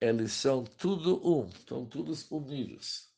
eles 0.00 0.32
são 0.32 0.64
tudo 0.64 1.20
um, 1.26 1.46
estão 1.48 1.84
todos 1.84 2.30
unidos. 2.30 3.12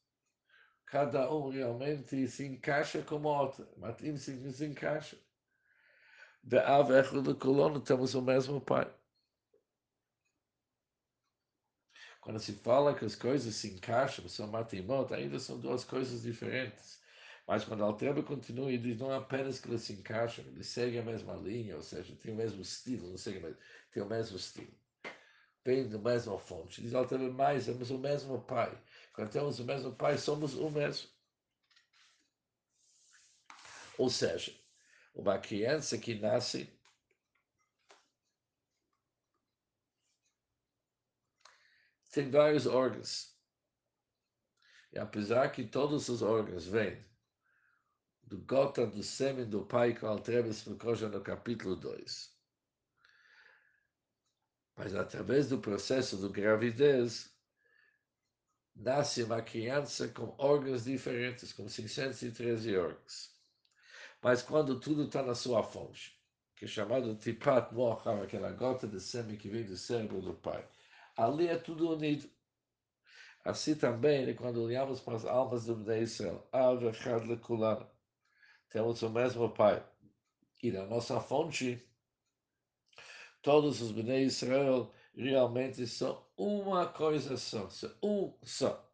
Cada 0.87 1.33
um 1.33 1.51
realmente 1.51 2.27
se 2.27 2.47
encaixa 2.47 3.03
como 3.03 3.29
outro, 3.29 3.69
mas 3.77 4.03
Im 4.03 4.17
significa 4.17 4.53
se 4.53 4.67
encaixa. 4.67 5.19
Da 6.43 6.77
ave 6.77 7.23
do 7.23 7.37
colono 7.37 7.81
temos 7.81 8.15
o 8.15 8.23
mesmo 8.23 8.61
pai. 8.61 8.93
Quando 12.21 12.41
se 12.41 12.55
fala 12.55 12.95
que 12.95 13.05
as 13.05 13.15
coisas 13.15 13.55
se 13.55 13.69
encaixam, 13.69 14.29
são 14.29 14.47
matimot, 14.47 15.13
ainda 15.13 15.39
são 15.39 15.61
duas 15.61 15.85
coisas 15.85 16.23
diferentes. 16.23 17.00
Mas 17.51 17.65
quando 17.65 17.83
Altreba 17.83 18.23
continua 18.23 18.71
e 18.71 18.79
diz 18.79 18.97
não 18.97 19.13
apenas 19.13 19.59
que 19.59 19.67
eles 19.67 19.83
se 19.83 19.95
encaixam, 19.95 20.45
eles 20.45 20.69
seguem 20.69 21.01
a 21.01 21.03
mesma 21.03 21.35
linha, 21.35 21.75
ou 21.75 21.83
seja, 21.83 22.15
tem 22.23 22.33
o 22.33 22.37
mesmo 22.37 22.63
estilo, 22.63 23.11
não 23.11 23.19
sei 23.19 23.41
mas 23.41 23.57
tem 23.91 24.01
o 24.01 24.07
mesmo 24.07 24.37
estilo. 24.37 24.73
Vem 25.65 25.89
da 25.89 25.99
mesma 25.99 26.39
fonte. 26.39 26.81
Diz 26.81 26.95
Altreba 26.95 27.29
mais, 27.33 27.67
temos 27.67 27.91
o 27.91 27.99
mesmo 27.99 28.41
pai. 28.43 28.81
Quando 29.13 29.33
temos 29.33 29.59
o 29.59 29.65
mesmo 29.65 29.93
pai, 29.93 30.17
somos 30.17 30.55
o 30.55 30.71
mesmo. 30.71 31.09
Ou 33.99 34.09
seja, 34.09 34.55
uma 35.13 35.37
criança 35.37 35.99
que 35.99 36.15
nasce 36.15 36.73
tem 42.13 42.31
vários 42.31 42.69
órgãos. 42.69 43.35
E 44.93 45.01
apesar 45.01 45.51
que 45.51 45.65
todos 45.65 46.09
os 46.09 46.23
órgãos 46.23 46.65
vêm 46.65 47.10
do 48.31 48.39
gota 48.39 48.87
do 48.87 49.03
sêmen 49.03 49.45
do 49.45 49.67
pai 49.67 49.93
que 49.93 50.05
o 50.05 50.09
Altrebe 50.09 50.51
explicou 50.51 50.95
já 50.95 51.09
no 51.09 51.21
capítulo 51.21 51.75
2. 51.75 52.33
Mas 54.77 54.95
através 54.95 55.49
do 55.49 55.59
processo 55.59 56.17
do 56.17 56.31
gravidez, 56.31 57.29
nasce 58.73 59.25
uma 59.25 59.43
criança 59.43 60.07
com 60.09 60.33
órgãos 60.39 60.85
diferentes, 60.85 61.53
com 61.53 61.69
613 61.69 62.77
órgãos. 62.77 63.35
Mas 64.23 64.43
quando 64.43 64.79
tudo 64.79 65.07
está 65.07 65.25
na 65.25 65.35
sua 65.35 65.65
fonte, 65.65 66.17
que 66.55 66.67
é 66.67 66.69
chamado 66.69 67.17
tipat 67.17 67.75
mochar, 67.75 68.23
aquela 68.23 68.53
gota 68.53 68.87
de 68.87 69.01
sêmen 69.01 69.37
que 69.37 69.49
vem 69.49 69.65
do 69.65 69.77
cérebro 69.77 70.23
do 70.23 70.35
pai, 70.35 70.65
ali 71.17 71.49
é 71.49 71.59
tudo 71.59 71.91
unido. 71.91 72.31
Assim 73.45 73.75
também, 73.75 74.33
quando 74.37 74.63
olhamos 74.63 75.01
para 75.01 75.17
as 75.17 75.25
almas 75.25 75.65
do 75.65 75.75
Bnei 75.75 76.03
Israel, 76.03 76.47
temos 78.71 79.03
o 79.03 79.11
mesmo 79.11 79.51
pai. 79.53 79.85
E 80.63 80.71
na 80.73 80.87
nossa 80.87 81.21
fonte, 81.21 81.87
todos 83.43 83.81
os 83.81 83.93
Bnei 83.93 84.25
Israel 84.25 84.93
realmente 85.15 85.87
são 85.87 86.27
uma 86.37 86.87
coisa 86.89 87.37
só, 87.37 87.69
são 87.69 87.95
um 88.03 88.39
só. 88.43 88.91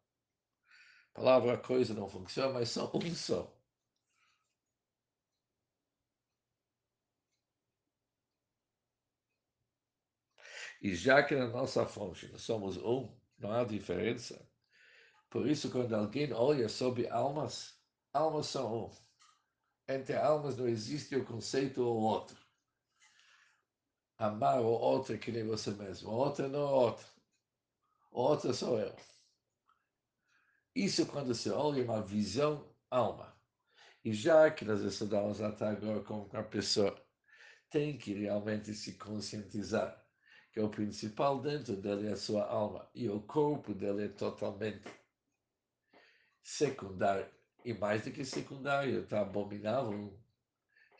A 1.13 1.19
palavra 1.19 1.57
coisa 1.57 1.93
não 1.93 2.07
funciona, 2.09 2.53
mas 2.53 2.69
são 2.69 2.91
um 2.93 3.15
só. 3.15 3.57
E 10.81 10.95
já 10.95 11.21
que 11.23 11.35
na 11.35 11.47
nossa 11.47 11.85
fonte 11.85 12.27
nós 12.31 12.41
somos 12.41 12.77
um, 12.77 13.15
não 13.37 13.51
há 13.51 13.63
diferença. 13.63 14.47
Por 15.29 15.47
isso, 15.47 15.71
quando 15.71 15.93
alguém 15.95 16.33
olha 16.33 16.69
sobre 16.69 17.07
almas, 17.09 17.79
almas 18.13 18.47
são 18.47 18.85
um. 18.87 19.06
Entre 19.87 20.15
almas 20.15 20.57
não 20.57 20.67
existe 20.67 21.15
o 21.15 21.25
conceito 21.25 21.81
ou 21.81 21.97
outro. 21.97 22.37
Amar 24.17 24.59
o 24.61 24.65
outro 24.65 25.15
é 25.15 25.17
que 25.17 25.31
nem 25.31 25.45
você 25.45 25.71
mesmo. 25.71 26.09
O 26.09 26.15
outro 26.15 26.49
não 26.49 26.59
é 26.59 26.71
outro. 26.71 27.07
O 28.11 28.21
outro 28.21 28.53
sou 28.53 28.79
eu. 28.79 28.95
Isso 30.75 31.05
quando 31.05 31.33
se 31.33 31.49
olha 31.49 31.83
uma 31.83 32.01
visão 32.01 32.75
alma. 32.89 33.35
E 34.03 34.13
já 34.13 34.49
que 34.51 34.65
nós 34.65 34.81
estudamos 34.81 35.41
até 35.41 35.67
agora 35.67 36.03
com 36.03 36.29
a 36.33 36.43
pessoa 36.43 36.95
tem 37.69 37.97
que 37.97 38.13
realmente 38.13 38.73
se 38.73 38.97
conscientizar 38.97 40.05
que 40.51 40.59
o 40.59 40.69
principal 40.69 41.41
dentro 41.41 41.75
dele 41.75 42.07
é 42.07 42.13
a 42.13 42.17
sua 42.17 42.45
alma 42.45 42.89
e 42.95 43.09
o 43.09 43.21
corpo 43.21 43.73
dele 43.73 44.05
é 44.05 44.09
totalmente 44.09 44.89
secundário 46.41 47.36
e 47.67 47.73
mais 47.73 48.01
do 48.05 48.11
que 48.11 48.23
secundário, 48.23 49.05
tá 49.07 49.21
abominável. 49.21 50.17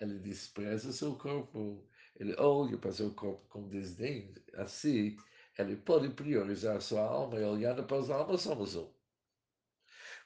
Ele 0.02 0.20
despreza 0.20 0.92
seu 0.92 1.16
corpo, 1.16 1.88
ele 2.18 2.36
olha 2.38 2.78
para 2.78 2.92
seu 2.92 3.14
corpo 3.16 3.48
com 3.48 3.70
desdém. 3.70 4.36
Assim, 4.56 5.16
ele 5.58 5.78
pode 5.78 6.10
priorizar 6.10 6.82
sua 6.82 7.04
alma 7.04 7.40
e 7.40 7.44
olhando 7.46 7.86
para 7.86 8.00
as 8.00 8.10
almas 8.10 8.42
somos 8.42 8.76
um. 8.76 8.94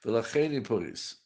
Pela 0.01 0.24
e 0.36 0.62
por 0.62 0.83
isso. 0.83 1.24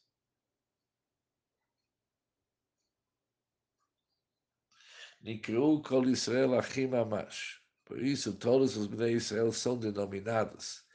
Nikru 5.22 5.82
Kol 5.82 6.10
Israel 6.10 6.60
Achim 6.60 6.94
Amash. 6.94 7.62
Por 7.86 8.04
isso, 8.04 8.36
todos 8.38 8.76
os 8.76 8.88
Bnei 8.88 9.14
Israel 9.14 9.54
são 9.54 9.80
denominados 9.80 10.86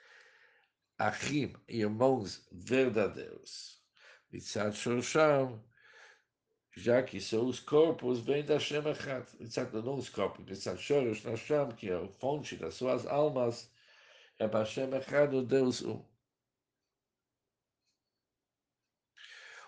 Achim, 0.99 1.55
irmãos 1.67 2.47
verdadeiros. 2.53 3.80
Mitzat 4.33 4.75
Shosham, 4.75 5.61
já 6.77 7.03
que 7.03 7.21
seus 7.21 7.59
corpos 7.61 8.21
vêm 8.21 8.45
da 8.45 8.59
Shem 8.59 8.87
Echad. 8.87 9.27
Mitzat 9.39 9.73
não 9.73 9.95
os 9.95 10.09
corpos, 10.09 10.45
Mitzat 10.45 10.79
Shorosh 10.79 11.25
Nasham, 11.25 11.69
que 11.73 11.91
é 11.91 11.95
a 11.95 12.09
fonte 12.09 12.57
das 12.57 12.75
suas 12.75 13.07
almas, 13.07 13.71
é 14.39 14.47
Bashem 14.47 14.95
Echad, 14.95 15.35
o 15.35 15.43
Deus 15.43 15.83
um. 15.83 16.05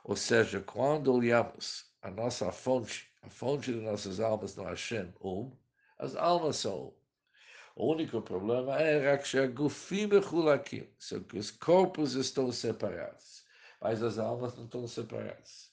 Ou 0.04 0.16
seja, 0.16 0.60
quando 0.60 1.12
olhamos 1.14 1.92
a 2.02 2.10
nossa 2.10 2.50
fonte, 2.52 3.08
a 3.22 3.30
fonte 3.30 3.72
de 3.72 3.80
nossas 3.80 4.20
almas 4.20 4.56
no 4.56 4.64
Hashem 4.64 5.12
um, 5.20 5.56
as 5.98 6.16
almas 6.16 6.56
são 6.56 6.88
um. 6.88 7.02
O 7.74 7.92
único 7.92 8.20
problema 8.20 8.78
é 8.80 9.16
que 9.16 9.38
os 11.34 11.50
corpos 11.52 12.14
estão 12.14 12.52
separados, 12.52 13.41
mas 13.82 14.02
as 14.02 14.18
almas 14.18 14.56
não 14.56 14.64
estão 14.64 14.86
separadas. 14.88 15.72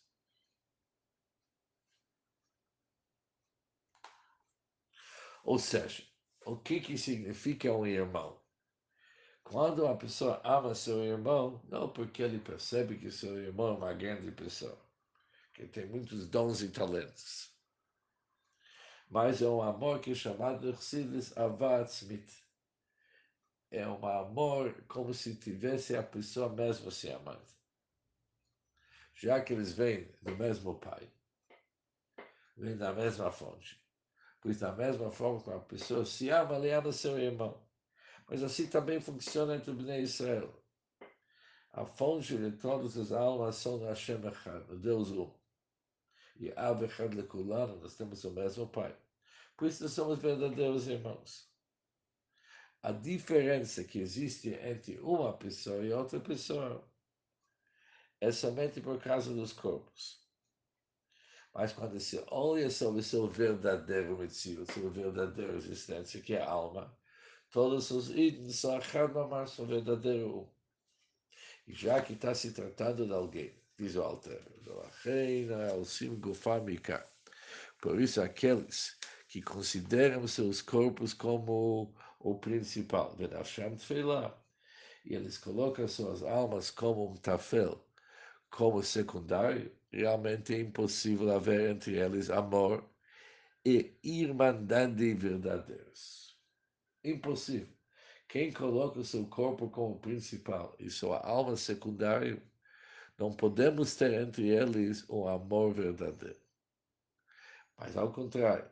Ou 5.44 5.58
seja, 5.60 6.04
o 6.46 6.58
que, 6.58 6.80
que 6.82 6.98
significa 6.98 7.72
um 7.74 7.86
irmão? 7.86 8.42
Quando 9.44 9.86
uma 9.86 9.98
pessoa 9.98 10.42
ama 10.44 10.76
seu 10.76 11.04
irmão, 11.04 11.62
não 11.70 11.92
porque 11.92 12.22
ele 12.22 12.40
percebe 12.40 12.98
que 12.98 13.12
seu 13.12 13.38
irmão 13.40 13.70
é 13.70 13.78
uma 13.78 13.94
grande 13.94 14.32
pessoa, 14.32 14.80
que 15.54 15.68
tem 15.68 15.86
muitos 15.88 16.28
dons 16.28 16.62
e 16.62 16.70
talentos 16.70 17.60
mas 19.10 19.42
é 19.42 19.48
um 19.50 19.62
amor 19.62 20.00
que 20.00 20.12
é 20.12 20.16
chamado 20.16 20.76
Chsilis 20.78 21.36
Avatzmit. 21.36 22.32
É 23.72 23.88
um 23.88 24.06
amor 24.06 24.84
como 24.88 25.14
se 25.14 25.36
tivesse 25.36 25.96
a 25.96 26.04
pessoa 26.04 26.50
mesmo 26.50 26.92
se 26.92 27.12
amando. 27.12 27.59
Já 29.22 29.42
que 29.42 29.52
eles 29.52 29.74
vêm 29.74 30.10
do 30.22 30.34
mesmo 30.38 30.80
pai, 30.80 31.12
vêm 32.56 32.78
da 32.78 32.94
mesma 32.94 33.30
fonte. 33.30 33.78
Pois 34.40 34.62
da 34.62 34.72
mesma 34.72 35.12
forma 35.12 35.44
que 35.44 35.50
a 35.52 35.60
pessoa 35.60 36.06
se 36.06 36.30
ama, 36.30 36.56
ele 36.56 36.72
ama 36.72 36.94
seu 36.94 37.20
irmão. 37.20 37.62
Mas 38.30 38.42
assim 38.42 38.68
também 38.68 39.02
funciona 39.02 39.58
entre 39.58 39.74
Bnei 39.74 40.04
Israel. 40.04 40.64
A 41.74 41.86
fonte 41.86 42.38
de 42.38 42.50
todas 42.54 42.96
as 42.96 43.12
almas 43.12 43.58
são 43.58 43.80
Hashem 43.80 44.26
Echad, 44.26 44.64
Deus 44.78 45.12
um 45.12 45.30
e 46.38 46.54
Av 46.56 46.82
Echad 46.82 47.14
Lekulano, 47.14 47.76
nós 47.76 47.98
temos 47.98 48.24
o 48.24 48.32
mesmo 48.32 48.70
Pai. 48.70 48.96
Por 49.58 49.68
isso 49.68 49.84
nós 49.84 49.92
somos 49.92 50.20
verdadeiros 50.20 50.88
irmãos. 50.88 51.52
A 52.82 52.94
diferença 52.94 53.84
que 53.84 54.00
existe 54.00 54.52
entre 54.54 54.98
uma 55.02 55.34
pessoa 55.34 55.84
e 55.84 55.92
outra 55.92 56.22
pessoa 56.22 56.89
é 58.22 58.32
somente 58.32 58.82
por 58.82 59.00
causa 59.02 59.34
dos 59.34 59.54
corpos. 59.54 60.20
Mas 61.54 61.74
quando 61.74 62.00
se 62.00 62.24
olha 62.28 62.70
sobre 62.70 63.02
seu 63.02 63.28
verdadeiro 63.28 64.18
motivo, 64.18 64.72
sua 64.72 64.90
verdadeira 64.90 65.56
existência, 65.56 66.22
que 66.22 66.36
é 66.36 66.42
a 66.42 66.50
alma, 66.50 66.96
todos 67.50 67.90
os 67.92 68.10
itens 68.10 68.58
são 68.58 68.76
a 68.76 69.48
são 69.48 69.66
verdadeiro 69.66 70.42
um. 70.42 70.50
E 71.68 71.74
já 71.74 72.02
que 72.02 72.14
está 72.14 72.34
se 72.34 72.52
tratando 72.52 73.06
de 73.06 73.14
alguém 73.14 73.60
diz 73.80 73.96
o 73.96 74.02
Alter, 74.02 74.44
por 77.82 78.02
isso 78.02 78.22
aqueles 78.22 78.98
que 79.28 79.42
consideram 79.42 80.28
seus 80.28 80.62
corpos 80.62 81.14
como 81.14 81.96
o 82.20 82.38
principal, 82.40 83.16
e 85.06 85.16
eles 85.16 85.38
colocam 85.38 85.88
suas 85.88 86.22
almas 86.24 86.70
como 86.70 87.10
um 87.10 87.16
tafel, 87.16 87.89
como 88.50 88.84
secundário, 88.84 89.72
realmente 89.92 90.54
é 90.54 90.60
impossível 90.60 91.32
haver 91.32 91.72
entre 91.72 91.98
eles 91.98 92.30
amor 92.30 92.90
e 93.66 93.98
irmandade 94.04 95.14
verdadeiros. 95.14 96.38
Impossível. 97.04 97.74
Quem 98.28 98.52
coloca 98.54 99.00
o 99.00 99.06
seu 99.06 99.26
corpo 99.28 99.70
como 99.70 100.00
principal 100.00 100.76
e 100.80 100.90
sua 100.90 101.20
alma 101.20 101.56
secundário 101.56 102.42
não 103.18 103.34
podemos 103.34 103.96
ter 103.96 104.14
entre 104.14 104.50
eles 104.50 105.08
um 105.10 105.28
amor 105.28 105.74
verdadeiro. 105.74 106.40
Mas 107.78 107.98
ao 107.98 108.12
contrário, 108.12 108.70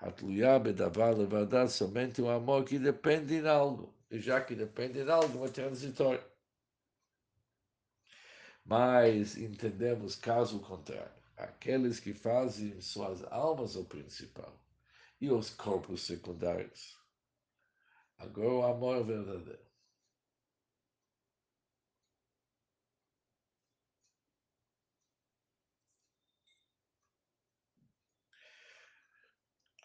Hatluyá 0.00 0.58
bedavar 0.58 1.16
levadar 1.16 1.68
somente 1.68 2.22
um 2.22 2.28
amor 2.30 2.64
que 2.64 2.78
depende 2.78 3.40
de 3.40 3.48
algo. 3.48 3.96
E 4.10 4.20
já 4.20 4.40
que 4.40 4.54
depende 4.54 5.02
de 5.04 5.10
algo, 5.10 5.44
é 5.44 5.48
transitório. 5.48 6.22
Mas 8.68 9.38
entendemos 9.38 10.14
caso 10.14 10.60
contrário. 10.60 11.10
Aqueles 11.38 11.98
que 11.98 12.12
fazem 12.12 12.78
suas 12.82 13.24
almas 13.32 13.76
o 13.76 13.84
principal 13.86 14.54
e 15.18 15.30
os 15.30 15.48
corpos 15.48 16.02
secundários. 16.02 16.94
Agora 18.18 18.52
o 18.52 18.62
amor 18.62 18.98
é 18.98 19.02
verdadeiro. 19.02 19.68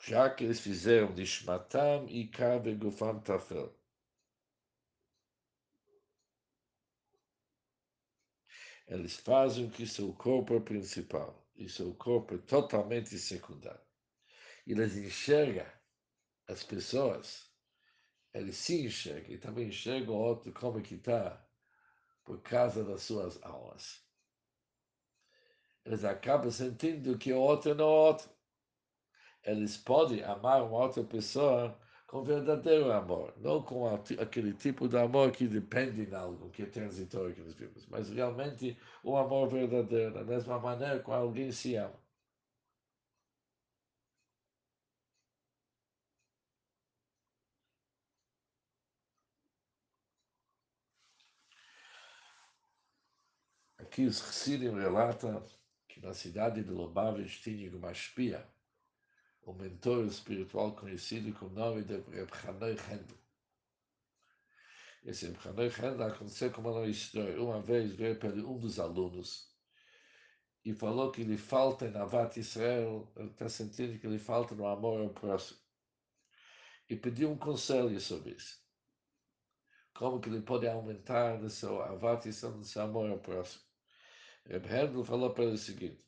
já 0.05 0.29
que 0.29 0.43
eles 0.43 0.59
fizeram 0.59 1.13
de 1.13 1.25
Shmatam 1.25 2.07
e 2.09 2.27
Kabe 2.27 2.75
Gufam 2.75 3.19
Tafel, 3.19 3.73
Eles 8.87 9.15
fazem 9.15 9.69
que 9.69 9.87
seu 9.87 10.13
corpo 10.13 10.55
é 10.55 10.59
principal 10.59 11.47
e 11.55 11.69
seu 11.69 11.93
corpo 11.95 12.35
é 12.35 12.37
totalmente 12.39 13.17
secundário. 13.17 13.81
Eles 14.67 14.95
enxergam 14.97 15.65
as 16.47 16.63
pessoas, 16.63 17.49
eles 18.33 18.57
se 18.57 18.85
enxergam 18.85 19.31
e 19.31 19.37
também 19.37 19.67
enxergam 19.67 20.15
o 20.15 20.19
outro 20.19 20.51
como 20.51 20.81
que 20.81 20.95
está 20.95 21.45
por 22.23 22.41
causa 22.41 22.83
das 22.83 23.03
suas 23.03 23.41
almas. 23.43 24.03
Eles 25.85 26.03
acabam 26.03 26.49
sentindo 26.49 27.17
que 27.17 27.33
o 27.33 27.39
outro 27.39 27.75
não 27.75 27.85
é 27.85 27.87
outro. 27.87 28.29
Eles 29.43 29.75
podem 29.75 30.23
amar 30.23 30.63
uma 30.63 30.77
outra 30.77 31.03
pessoa 31.03 31.77
com 32.13 32.23
verdadeiro 32.23 32.91
amor, 32.91 33.34
não 33.39 33.63
com 33.63 33.88
aquele 33.88 34.54
tipo 34.54 34.88
de 34.88 34.97
amor 34.97 35.32
que 35.32 35.47
depende 35.47 36.06
de 36.06 36.13
algo, 36.15 36.52
que 36.52 36.62
é 36.63 36.65
transitório 36.67 37.34
que 37.34 37.41
nós 37.41 37.56
vimos, 37.56 37.88
mas 37.88 38.10
realmente 38.10 38.78
o 39.04 39.17
amor 39.17 39.49
verdadeiro, 39.49 40.13
da 40.13 40.23
mesma 40.23 40.60
maneira 40.60 41.02
que 41.04 41.12
alguém 41.12 41.52
se 41.52 41.76
ama. 41.76 41.99
Aqui 53.80 54.06
os 54.06 54.17
Chassidim 54.19 54.69
relatam 54.71 55.43
que 55.88 55.99
na 55.99 56.13
cidade 56.13 56.63
de 56.63 56.69
Lubavitch 56.69 57.41
tinha 57.41 57.76
uma 57.76 57.91
espia, 57.91 58.47
um 59.45 59.53
mentor 59.53 60.06
espiritual 60.06 60.73
conhecido 60.75 61.34
com 61.38 61.47
o 61.47 61.49
nome 61.49 61.84
de 61.84 61.97
Reb 61.97 62.29
Hanoi 62.45 62.73
Hendel. 62.73 63.17
Esse 65.03 65.27
Reb 65.27 65.38
Hanoi 65.45 65.67
Hendel 65.67 66.08
aconteceu 66.08 66.51
como 66.51 66.71
uma 66.71 66.88
história. 66.88 67.41
Uma 67.41 67.62
vez 67.62 67.93
veio 67.93 68.17
para 68.17 68.29
um 68.29 68.58
dos 68.58 68.79
alunos 68.79 69.51
e 70.63 70.73
falou 70.73 71.12
que 71.12 71.23
lhe 71.23 71.38
falta 71.38 71.91
na 71.91 72.06
Vat 72.06 72.38
Israel, 72.38 73.12
ele 73.17 73.32
está 73.32 73.49
sentindo 73.49 73.99
que 73.99 74.08
lhe 74.08 74.19
falta 74.19 74.56
no 74.56 74.65
amor 74.65 75.01
ao 75.01 75.10
próximo. 75.10 75.60
E 76.89 76.95
pediu 76.95 77.32
um 77.32 77.38
conselho 77.38 77.99
sobre 77.99 78.32
isso. 78.32 78.63
Como 79.93 80.21
que 80.21 80.29
ele 80.29 80.41
pode 80.41 80.67
aumentar 80.67 81.39
no 81.39 81.49
seu 81.49 81.82
Avat 81.82 82.27
Israel, 82.27 82.63
seu 82.63 82.82
amor 82.82 83.10
ao 83.10 83.19
próximo. 83.19 83.63
Reb 84.45 84.65
Hendel 84.65 85.03
falou 85.03 85.34
para 85.34 85.43
ele 85.43 85.53
o 85.53 85.58
seguinte, 85.58 86.03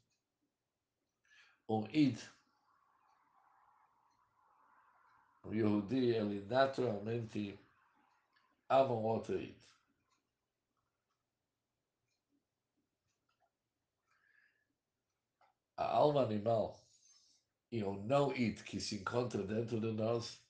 um 1.68 1.86
id, 1.92 2.20
um 5.46 5.54
Yehudi, 5.54 6.12
ele 6.12 6.46
naturalmente 6.46 7.60
ama 8.70 8.94
um 8.94 9.04
outro 9.04 9.40
id. 9.40 9.56
A 15.78 15.86
alma 15.86 16.24
animal 16.24 16.80
e 17.72 17.84
o 17.84 17.94
não 17.94 18.34
id 18.36 18.64
que 18.64 18.80
se 18.80 18.96
encontra 18.96 19.44
dentro 19.44 19.80
de 19.80 19.92
nós, 19.92 20.42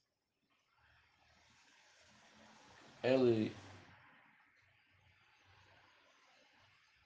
ele 3.04 3.56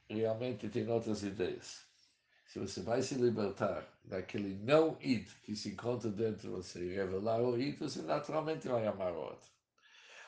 realmente 0.09 0.69
tem 0.69 0.89
outras 0.89 1.23
ideias. 1.23 1.85
Se 2.45 2.59
você 2.59 2.81
vai 2.81 3.01
se 3.01 3.15
libertar 3.15 3.87
daquele 4.09 4.55
não 4.55 4.97
id 4.99 5.29
que 5.43 5.55
se 5.55 5.69
encontra 5.69 6.09
dentro 6.09 6.41
de 6.41 6.47
você 6.49 6.83
e 6.83 6.95
revelar 6.95 7.39
o 7.41 7.57
id, 7.57 7.77
você 7.77 8.01
naturalmente 8.01 8.67
vai 8.67 8.85
amar 8.87 9.13
o 9.13 9.21
outro. 9.21 9.49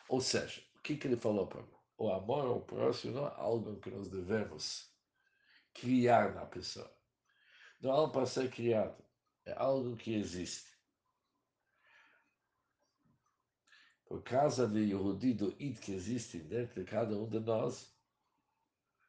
Ou 0.07 0.21
seja, 0.21 0.61
o 0.75 0.81
que, 0.81 0.95
que 0.95 1.07
ele 1.07 1.17
falou 1.17 1.47
para 1.47 1.63
mim? 1.63 1.73
O 1.97 2.11
amor 2.11 2.45
ao 2.45 2.61
próximo 2.61 3.15
não 3.15 3.27
é 3.27 3.33
algo 3.35 3.79
que 3.79 3.89
nós 3.89 4.07
devemos 4.07 4.93
criar 5.73 6.35
na 6.35 6.45
pessoa. 6.45 6.95
Não 7.81 7.91
é 7.91 7.93
algo 7.93 8.13
para 8.13 8.25
ser 8.27 8.51
criado. 8.51 9.03
É 9.45 9.53
algo 9.53 9.97
que 9.97 10.13
existe. 10.13 10.69
Por 14.05 14.21
causa 14.23 14.67
do 14.67 14.77
Yehudi, 14.77 15.33
do 15.33 15.55
id 15.59 15.79
que 15.79 15.93
existe 15.93 16.37
dentro 16.39 16.83
de 16.83 16.89
cada 16.89 17.15
um 17.17 17.27
de 17.27 17.39
nós, 17.39 17.95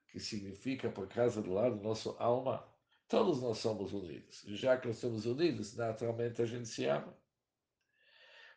que 0.08 0.18
significa 0.20 0.90
por 0.90 1.08
causa 1.08 1.42
do 1.42 1.52
lado 1.52 1.76
da 1.76 1.82
nossa 1.82 2.10
alma, 2.18 2.71
todos 3.12 3.42
nós 3.42 3.58
somos 3.58 3.92
unidos. 3.92 4.42
Já 4.46 4.78
que 4.78 4.88
nós 4.88 4.96
somos 4.96 5.26
unidos, 5.26 5.76
naturalmente 5.76 6.40
a 6.40 6.46
gente 6.46 6.66
se 6.66 6.86
ama. 6.86 7.14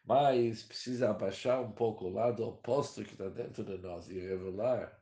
Mas 0.01 0.63
precisa 0.63 1.09
abaixar 1.09 1.61
um 1.61 1.73
pouco 1.73 2.05
o 2.05 2.09
lado 2.09 2.41
oposto 2.41 3.03
que 3.03 3.11
está 3.11 3.27
dentro 3.27 3.65
de 3.65 3.77
nós 3.79 4.07
e 4.07 4.17
revelar 4.17 4.97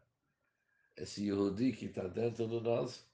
esse 0.97 1.27
Yehudi 1.27 1.71
que 1.71 1.85
está 1.85 2.07
dentro 2.07 2.47
de 2.47 2.59
nós. 2.61 3.07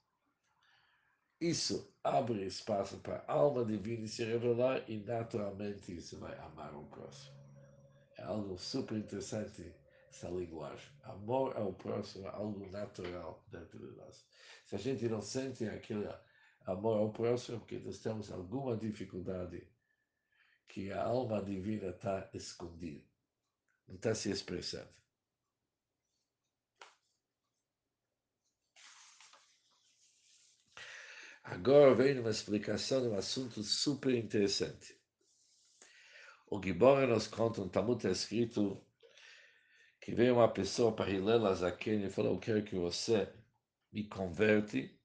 Isso 1.41 1.93
abre 2.01 2.45
espaço 2.45 2.99
para 2.99 3.17
a 3.27 3.33
alma 3.33 3.65
divina 3.65 4.07
se 4.07 4.23
revelar 4.23 4.89
e 4.89 4.97
naturalmente 4.97 5.93
isso 5.93 6.19
vai 6.19 6.37
amar 6.39 6.73
o 6.73 6.85
próximo. 6.85 7.35
É 8.17 8.23
algo 8.23 8.57
super 8.57 8.97
interessante 8.97 9.75
essa 10.09 10.29
linguagem. 10.29 10.89
Amor 11.03 11.57
ao 11.57 11.73
próximo 11.73 12.27
é 12.27 12.29
algo 12.29 12.65
natural 12.71 13.43
dentro 13.51 13.77
de 13.77 13.97
nós. 13.97 14.25
Se 14.65 14.75
a 14.75 14.79
gente 14.79 15.05
não 15.09 15.21
sente 15.21 15.67
aquele 15.67 16.07
amor 16.71 16.97
ao 16.97 17.11
próximo, 17.11 17.59
porque 17.59 17.79
nós 17.79 17.99
temos 17.99 18.31
alguma 18.31 18.77
dificuldade 18.77 19.67
que 20.67 20.91
a 20.91 21.03
alma 21.03 21.41
divina 21.41 21.89
está 21.89 22.29
escondida, 22.33 23.03
não 23.87 23.95
está 23.95 24.13
se 24.13 24.29
expressando. 24.29 24.99
Agora 31.43 31.95
vem 31.95 32.19
uma 32.19 32.29
explicação 32.29 33.01
de 33.01 33.07
um 33.07 33.17
assunto 33.17 33.63
super 33.63 34.13
interessante. 34.13 34.95
O 36.47 36.61
Gibora 36.61 37.07
nos 37.07 37.27
conta, 37.27 37.61
um 37.61 37.67
Talmud 37.67 37.97
está 37.97 38.11
escrito 38.11 38.79
que 39.99 40.13
veio 40.13 40.35
uma 40.35 40.51
pessoa 40.51 40.95
para 40.95 41.09
Hillel 41.09 41.45
Azaken 41.47 42.05
e 42.05 42.09
falou, 42.09 42.33
eu 42.33 42.39
quero 42.39 42.63
que 42.63 42.75
você 42.75 43.31
me 43.91 44.03
converte, 44.03 44.98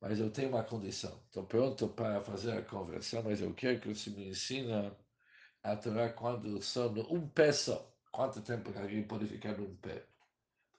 mas 0.00 0.18
eu 0.18 0.30
tenho 0.30 0.48
uma 0.48 0.64
condição. 0.64 1.20
Estou 1.26 1.44
pronto 1.44 1.88
para 1.88 2.20
fazer 2.22 2.52
a 2.52 2.62
conversão, 2.62 3.22
mas 3.22 3.40
eu 3.40 3.52
quero 3.54 3.80
que 3.80 3.88
você 3.94 4.10
me 4.10 4.28
ensine 4.28 4.72
a 4.72 5.72
atuar 5.72 6.14
quando 6.14 6.48
no 6.48 7.14
um 7.14 7.28
pé 7.28 7.52
só. 7.52 7.86
Quanto 8.10 8.40
tempo 8.42 8.72
alguém 8.78 9.06
pode 9.06 9.26
ficar 9.26 9.56
num 9.56 9.76
pé? 9.76 10.04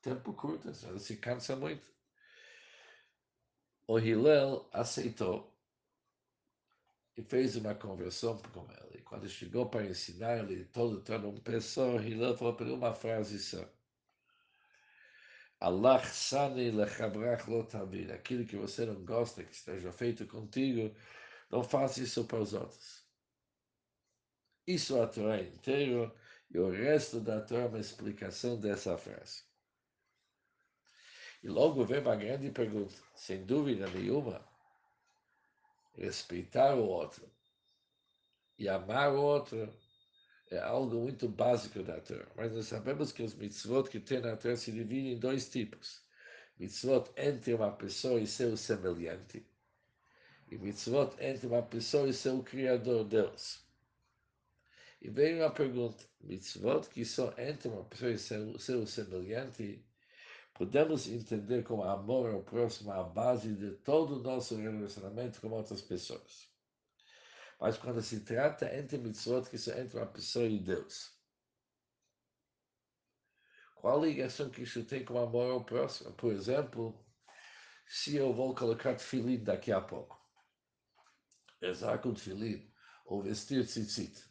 Tempo 0.01 0.33
curto, 0.33 0.73
se 0.73 1.17
cansa 1.17 1.55
muito. 1.55 1.87
O 3.87 3.99
Hillel 3.99 4.67
aceitou 4.71 5.53
e 7.15 7.21
fez 7.21 7.55
uma 7.55 7.75
conversão 7.75 8.37
com 8.53 8.67
ele. 8.71 9.01
Quando 9.03 9.29
chegou 9.29 9.69
para 9.69 9.85
ensinar 9.85 10.39
ele 10.39 10.65
todo 10.65 11.01
todo 11.01 11.29
um 11.29 11.37
pessoa, 11.37 12.01
Hillel 12.01 12.37
falou 12.37 12.55
para 12.55 12.65
ele 12.65 12.75
uma 12.75 12.93
frase 12.93 13.37
só. 13.39 13.63
Allah 15.61 16.03
sani 16.03 16.71
lechabrach 16.71 17.47
lotavir. 17.47 18.11
Aquilo 18.11 18.45
que 18.45 18.57
você 18.57 18.83
não 18.83 19.05
gosta 19.05 19.43
que 19.43 19.53
esteja 19.53 19.91
feito 19.91 20.25
contigo, 20.25 20.95
não 21.51 21.63
faça 21.63 22.01
isso 22.01 22.25
para 22.25 22.39
os 22.39 22.53
outros. 22.53 23.05
Isso 24.65 24.97
é 24.97 25.03
a 25.03 25.07
Torá 25.07 25.39
inteira 25.39 26.11
e 26.49 26.57
o 26.57 26.71
resto 26.71 27.19
da 27.19 27.41
Torá 27.41 27.61
é 27.61 27.67
uma 27.67 27.79
explicação 27.79 28.59
dessa 28.59 28.97
frase. 28.97 29.43
E 31.43 31.47
logo 31.47 31.85
vem 31.85 31.99
uma 31.99 32.15
grande 32.15 32.49
pergunta, 32.49 32.95
sem 33.15 33.45
dúvida 33.45 33.87
nenhuma, 33.89 34.43
respeitar 35.95 36.75
o 36.75 36.87
outro 36.87 37.31
e 38.57 38.67
amar 38.67 39.13
o 39.13 39.21
outro 39.21 39.71
é 40.51 40.59
algo 40.59 40.97
muito 40.97 41.29
básico 41.29 41.81
da 41.81 41.99
Torá. 42.01 42.27
Mas 42.35 42.51
nós 42.51 42.67
sabemos 42.67 43.13
que 43.13 43.23
os 43.23 43.33
mitzvot 43.33 43.89
que 43.89 44.01
tem 44.01 44.19
na 44.19 44.35
Torá 44.35 44.55
se 44.57 44.71
dividem 44.71 45.13
em 45.13 45.17
dois 45.17 45.49
tipos. 45.49 46.01
Mitzvot 46.59 47.09
entre 47.15 47.53
uma 47.53 47.71
pessoa 47.71 48.19
e 48.19 48.27
seu 48.27 48.57
semelhante. 48.57 49.45
E 50.49 50.57
mitzvot 50.57 51.15
entre 51.21 51.47
uma 51.47 51.63
pessoa 51.63 52.09
e 52.09 52.13
seu 52.13 52.43
Criador, 52.43 53.05
Deus. 53.05 53.63
E 55.01 55.09
vem 55.09 55.37
uma 55.37 55.49
pergunta. 55.49 56.03
Mitzvot 56.19 56.89
que 56.89 57.05
são 57.05 57.33
entre 57.37 57.69
uma 57.69 57.85
pessoa 57.85 58.11
e 58.11 58.17
seu, 58.17 58.59
seu 58.59 58.85
semelhante, 58.85 59.81
podemos 60.53 61.07
entender 61.07 61.63
como 61.63 61.83
amor 61.83 62.29
ao 62.29 62.43
próximo 62.43 62.91
a 62.91 63.03
base 63.03 63.55
de 63.55 63.71
todo 63.77 64.17
o 64.17 64.21
nosso 64.21 64.57
relacionamento 64.57 65.39
com 65.39 65.49
outras 65.49 65.81
pessoas. 65.81 66.50
Mas 67.61 67.77
quando 67.77 68.01
se 68.01 68.21
trata 68.25 68.75
entre 68.75 68.97
mitzvot, 68.97 69.47
que 69.47 69.57
são 69.57 69.77
entre 69.77 69.97
uma 69.97 70.07
pessoa 70.07 70.45
e 70.47 70.59
Deus, 70.59 71.15
qual 73.75 74.01
a 74.01 74.05
ligação 74.07 74.49
que 74.49 74.63
isso 74.63 74.83
tem 74.83 75.05
com 75.05 75.19
amor 75.19 75.51
ao 75.51 75.63
próximo? 75.63 76.11
Por 76.15 76.33
exemplo, 76.33 77.07
se 77.85 78.15
eu 78.15 78.33
vou 78.33 78.55
colocar 78.55 78.95
tefilim 78.95 79.43
daqui 79.43 79.71
a 79.71 79.79
pouco, 79.79 80.19
rezar 81.61 81.99
com 82.01 82.15
tefilim, 82.15 82.73
ou 83.05 83.21
vestir 83.21 83.63
tzitzit, 83.63 84.25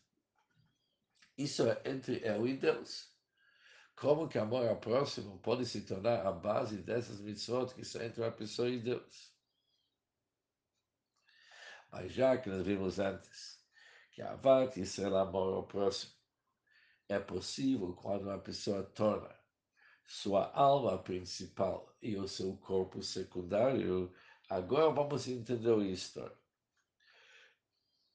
isso 1.38 1.68
é 1.70 1.82
entre 1.86 2.20
eu 2.26 2.48
e 2.48 2.56
Deus. 2.58 3.16
como 3.94 4.28
que 4.28 4.38
amor 4.38 4.66
ao 4.66 4.80
próximo 4.80 5.38
pode 5.40 5.66
se 5.66 5.82
tornar 5.86 6.26
a 6.26 6.32
base 6.32 6.82
dessas 6.82 7.20
mitzvot 7.20 7.74
que 7.74 7.84
são 7.84 8.02
entre 8.02 8.24
a 8.24 8.32
pessoa 8.32 8.68
e 8.68 8.80
Deus. 8.80 9.29
Mas 11.90 12.12
já 12.12 12.38
que 12.38 12.48
nós 12.48 12.64
vimos 12.64 12.98
antes 12.98 13.58
que 14.12 14.22
a 14.22 14.32
Avat 14.32 14.78
Israel, 14.78 15.16
amor 15.16 15.54
ao 15.54 15.66
próximo, 15.66 16.12
é 17.08 17.18
possível 17.18 17.92
quando 17.94 18.22
uma 18.22 18.38
pessoa 18.38 18.82
torna 18.82 19.34
sua 20.06 20.50
alma 20.52 20.98
principal 20.98 21.96
e 22.02 22.16
o 22.16 22.26
seu 22.26 22.56
corpo 22.56 23.02
secundário, 23.02 24.12
agora 24.48 24.90
vamos 24.90 25.28
entender 25.28 25.72
a 25.72 25.84
história. 25.84 26.36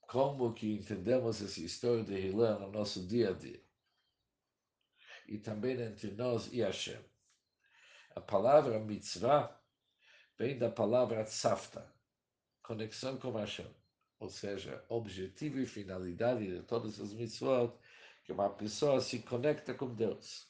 Como 0.01 0.53
que 0.53 0.73
entendemos 0.73 1.41
essa 1.41 1.59
história 1.59 2.03
de 2.03 2.13
Hilã 2.13 2.59
no 2.59 2.71
nosso 2.71 3.05
dia 3.07 3.29
a 3.29 3.33
dia? 3.33 3.61
E 5.27 5.37
também 5.37 5.81
entre 5.81 6.11
nós 6.11 6.51
e 6.53 6.61
Hashem. 6.61 7.03
A 8.15 8.21
palavra 8.21 8.79
mitzvah 8.79 9.59
vem 10.37 10.57
da 10.57 10.69
palavra 10.69 11.23
tzafta, 11.23 11.94
conexão 12.65 13.17
com 13.17 13.31
Hashem. 13.31 13.69
Ou 14.19 14.29
seja, 14.29 14.83
objetivo 14.89 15.59
e 15.59 15.65
finalidade 15.65 16.47
de 16.47 16.63
todas 16.63 16.99
as 16.99 17.13
mitzvot, 17.13 17.73
que 18.23 18.31
uma 18.31 18.49
pessoa 18.49 18.99
se 18.99 19.19
conecta 19.19 19.73
com 19.73 19.93
Deus. 19.93 20.47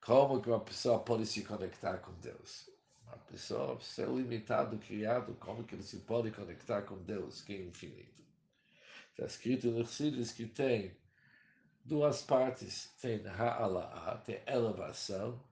Como 0.00 0.40
que 0.40 0.48
uma 0.48 0.60
pessoa 0.60 0.98
pode 1.00 1.26
se 1.26 1.42
conectar 1.44 1.98
com 1.98 2.12
Deus? 2.20 2.70
Uma 3.04 3.18
pessoa 3.18 3.78
ser 3.80 4.08
limitado, 4.08 4.78
criado, 4.78 5.34
como 5.34 5.64
que 5.64 5.74
ele 5.74 5.82
se 5.82 5.98
pode 5.98 6.30
conectar 6.30 6.82
com 6.82 6.96
Deus, 7.02 7.42
que 7.42 7.52
é 7.52 7.62
infinito? 7.62 8.24
Está 9.10 9.26
escrito 9.26 9.66
no 9.66 9.84
Chassidus 9.84 10.32
que 10.32 10.46
tem 10.46 10.96
duas 11.84 12.22
partes, 12.22 12.86
tem 13.02 13.26
Ha'ala'a, 13.26 14.16
tem 14.18 14.40
elevação, 14.46 15.42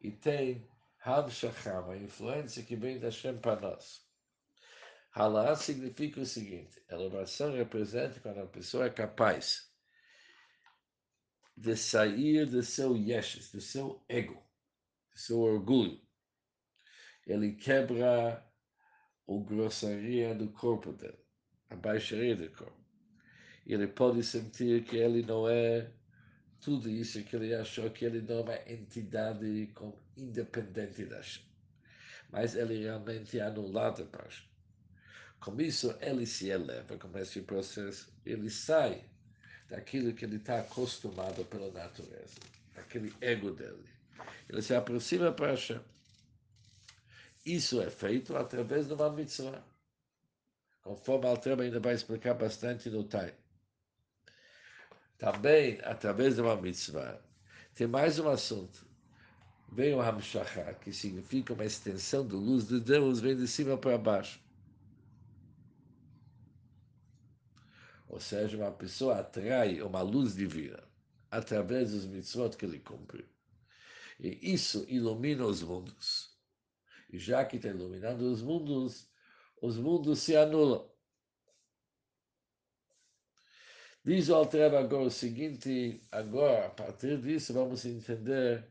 e 0.00 0.12
tem 0.12 0.68
Hamshacham, 1.04 1.90
a 1.90 1.96
influência 1.96 2.62
que 2.62 2.76
vem 2.76 2.98
da 2.98 3.10
Shem 3.10 3.38
para 3.38 3.60
nós. 3.60 4.06
Halá 5.12 5.54
significa 5.54 6.20
o 6.20 6.26
seguinte: 6.26 6.82
elevação 6.88 7.52
representa 7.52 8.20
quando 8.20 8.40
a 8.40 8.46
pessoa 8.46 8.86
é 8.86 8.90
capaz 8.90 9.72
de 11.56 11.76
sair 11.76 12.46
do 12.46 12.62
seu 12.62 12.96
yeshes, 12.96 13.50
do 13.50 13.60
seu 13.60 14.04
ego, 14.08 14.42
do 15.12 15.18
seu 15.18 15.40
orgulho. 15.40 16.00
Ele 17.26 17.52
quebra 17.54 18.44
o 19.26 19.40
grossaria 19.40 20.34
do 20.34 20.50
corpo 20.50 20.92
dele, 20.92 21.18
a 21.68 21.76
baixaria 21.76 22.36
do 22.36 22.50
corpo. 22.50 22.78
Ele 23.66 23.86
pode 23.86 24.22
sentir 24.22 24.84
que 24.84 24.96
ele 24.96 25.22
não 25.22 25.48
é 25.48 25.92
tudo 26.60 26.90
isso 26.90 27.22
que 27.22 27.36
ele 27.36 27.54
achou 27.54 27.90
que 27.90 28.04
ele 28.04 28.20
não 28.20 28.38
é 28.38 28.42
uma 28.42 28.72
entidade 28.72 29.70
com, 29.74 29.96
independente 30.16 31.04
da 31.04 31.16
Hashem. 31.16 31.42
Mas 32.30 32.54
ele 32.54 32.82
realmente 32.82 33.38
é 33.38 33.42
anulado 33.42 34.06
para 34.06 34.24
Hashem. 34.24 34.46
Com 35.40 35.60
isso, 35.60 35.96
ele 36.00 36.26
se 36.26 36.48
eleva, 36.48 36.98
começa 36.98 37.38
o 37.38 37.44
processo, 37.44 38.12
ele 38.26 38.50
sai 38.50 39.04
daquilo 39.68 40.12
que 40.12 40.24
ele 40.24 40.36
está 40.36 40.60
acostumado 40.60 41.44
pela 41.44 41.70
natureza, 41.70 42.40
aquele 42.74 43.14
ego 43.20 43.52
dele. 43.52 43.88
Ele 44.48 44.60
se 44.60 44.74
aproxima 44.74 45.30
para 45.30 45.52
Hashem. 45.52 45.80
Isso 47.46 47.80
é 47.80 47.88
feito 47.88 48.36
através 48.36 48.88
de 48.88 48.94
uma 48.94 49.10
mitzvah, 49.10 49.64
conforme 50.82 51.26
a 51.26 51.30
Altreba 51.30 51.62
ainda 51.62 51.78
vai 51.78 51.94
explicar 51.94 52.34
bastante 52.34 52.90
no 52.90 53.04
time. 53.04 53.32
Também, 55.18 55.80
através 55.82 56.36
de 56.36 56.40
uma 56.40 56.56
mitzvah, 56.56 57.20
tem 57.74 57.88
mais 57.88 58.20
um 58.20 58.28
assunto. 58.28 58.86
Vem 59.70 59.92
o 59.92 60.00
Hamshachah, 60.00 60.74
que 60.74 60.92
significa 60.92 61.52
uma 61.52 61.64
extensão 61.64 62.26
da 62.26 62.36
luz 62.36 62.68
de 62.68 62.78
Deus, 62.80 63.18
vem 63.20 63.36
de 63.36 63.48
cima 63.48 63.76
para 63.76 63.98
baixo. 63.98 64.40
Ou 68.08 68.20
seja, 68.20 68.56
uma 68.56 68.70
pessoa 68.70 69.18
atrai 69.18 69.82
uma 69.82 70.00
luz 70.00 70.34
divina 70.34 70.82
através 71.30 71.90
dos 71.90 72.06
mitzvot 72.06 72.56
que 72.56 72.64
ele 72.64 72.78
cumpre. 72.78 73.28
E 74.20 74.52
isso 74.52 74.86
ilumina 74.88 75.44
os 75.44 75.62
mundos. 75.62 76.36
E 77.10 77.18
já 77.18 77.44
que 77.44 77.56
está 77.56 77.68
iluminando 77.68 78.30
os 78.30 78.40
mundos, 78.40 79.08
os 79.60 79.76
mundos 79.76 80.20
se 80.20 80.36
anulam. 80.36 80.88
Diz 84.08 84.30
o 84.30 84.36
Alter 84.36 84.74
agora 84.74 85.02
o 85.02 85.10
seguinte, 85.10 86.02
agora, 86.10 86.68
a 86.68 86.70
partir 86.70 87.20
disso, 87.20 87.52
vamos 87.52 87.84
entender 87.84 88.66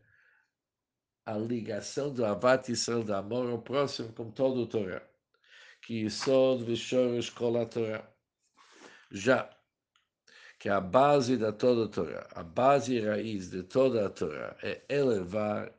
a 1.28 1.38
ligação 1.38 2.12
do 2.12 2.26
Avat 2.26 2.72
Israel, 2.72 3.04
do 3.04 3.14
amor 3.14 3.48
ao 3.48 3.62
próximo, 3.62 4.12
com 4.14 4.32
todo 4.32 4.62
o 4.62 4.66
Torá. 4.66 5.00
Que 5.84 6.06
Yisod 6.06 6.64
Vishorish 6.64 7.30
Kol 7.30 7.64
Torá 7.68 8.12
já 9.12 9.48
que 10.58 10.70
a 10.70 10.82
base 10.82 11.38
da 11.38 11.54
toda 11.54 11.86
a 11.86 11.88
Torá, 11.88 12.28
a 12.32 12.42
base 12.42 13.00
raiz 13.00 13.52
de 13.52 13.62
toda 13.62 14.08
a 14.08 14.10
Torá 14.10 14.58
é 14.64 14.82
elevar 14.90 15.72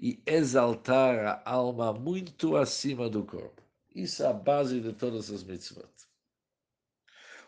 e 0.00 0.20
exaltar 0.26 1.44
a 1.44 1.48
alma 1.48 1.92
muito 1.92 2.56
acima 2.56 3.08
do 3.08 3.24
corpo. 3.24 3.62
Isso 3.94 4.24
é 4.24 4.26
a 4.26 4.32
base 4.32 4.80
de 4.80 4.92
todas 4.92 5.30
as 5.30 5.44
mitzvot. 5.44 5.86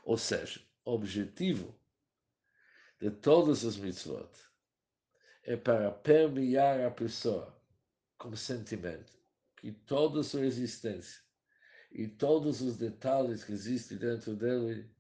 Ou 0.05 0.17
seja, 0.17 0.68
objetivo 0.89 1.79
de 2.99 3.11
todas 3.11 3.65
as 3.65 3.77
mitzvot 3.77 4.31
é 5.45 5.57
para 5.57 5.91
permear 5.91 6.81
a 6.81 6.91
pessoa 6.91 7.57
com 8.17 8.35
sentimento 8.35 9.13
que 9.57 9.71
toda 9.71 10.21
a 10.21 10.25
sua 10.25 10.47
existência 10.47 11.23
e 11.93 12.09
todos 12.09 12.61
os 12.61 12.77
detalhes 12.77 13.45
que 13.45 13.53
existem 13.53 13.99
dentro 13.99 14.35
dele 14.35 14.91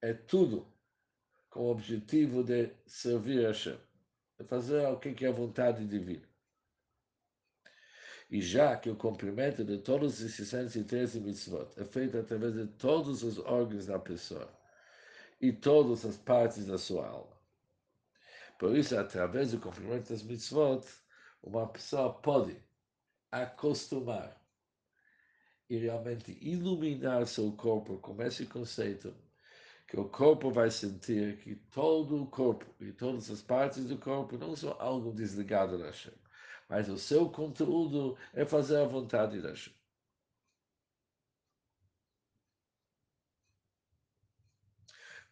é 0.00 0.12
tudo 0.12 0.66
com 1.50 1.60
o 1.60 1.70
objetivo 1.70 2.42
de 2.42 2.72
servir 2.86 3.44
a 3.44 3.48
Hashem, 3.48 3.78
de 4.38 4.46
fazer 4.46 4.86
o 4.86 4.98
que 4.98 5.24
é 5.24 5.28
a 5.28 5.32
vontade 5.32 5.86
divina. 5.86 6.26
E 8.30 8.40
já 8.40 8.76
que 8.76 8.88
o 8.88 8.96
cumprimento 8.96 9.62
de 9.62 9.78
todos 9.78 10.20
os 10.20 10.32
613 10.32 11.20
mitzvot 11.20 11.68
é 11.76 11.84
feito 11.84 12.16
através 12.16 12.54
de 12.54 12.66
todos 12.66 13.22
os 13.22 13.38
órgãos 13.38 13.86
da 13.86 13.98
pessoa 13.98 14.61
e 15.42 15.52
todas 15.52 16.06
as 16.06 16.16
partes 16.16 16.66
da 16.66 16.78
sua 16.78 17.08
alma. 17.08 17.36
Por 18.58 18.76
isso, 18.76 18.96
através 18.96 19.50
do 19.50 19.58
cumprimento 19.58 20.08
das 20.08 20.22
mitzvot, 20.22 20.86
uma 21.42 21.66
pessoa 21.66 22.14
pode 22.14 22.56
acostumar 23.32 24.40
e 25.68 25.76
realmente 25.78 26.38
iluminar 26.40 27.26
seu 27.26 27.50
corpo 27.52 27.98
com 27.98 28.22
esse 28.22 28.46
conceito 28.46 29.12
que 29.88 29.98
o 29.98 30.08
corpo 30.08 30.50
vai 30.52 30.70
sentir 30.70 31.38
que 31.38 31.56
todo 31.56 32.22
o 32.22 32.26
corpo 32.26 32.64
e 32.80 32.92
todas 32.92 33.28
as 33.28 33.42
partes 33.42 33.86
do 33.86 33.98
corpo 33.98 34.38
não 34.38 34.54
são 34.54 34.76
algo 34.78 35.12
desligado 35.12 35.76
da 35.76 35.86
Hashem, 35.86 36.14
mas 36.68 36.88
o 36.88 36.96
seu 36.96 37.28
conteúdo 37.28 38.16
é 38.32 38.44
fazer 38.44 38.76
a 38.76 38.86
vontade 38.86 39.42
da 39.42 39.48
Hashem. 39.48 39.74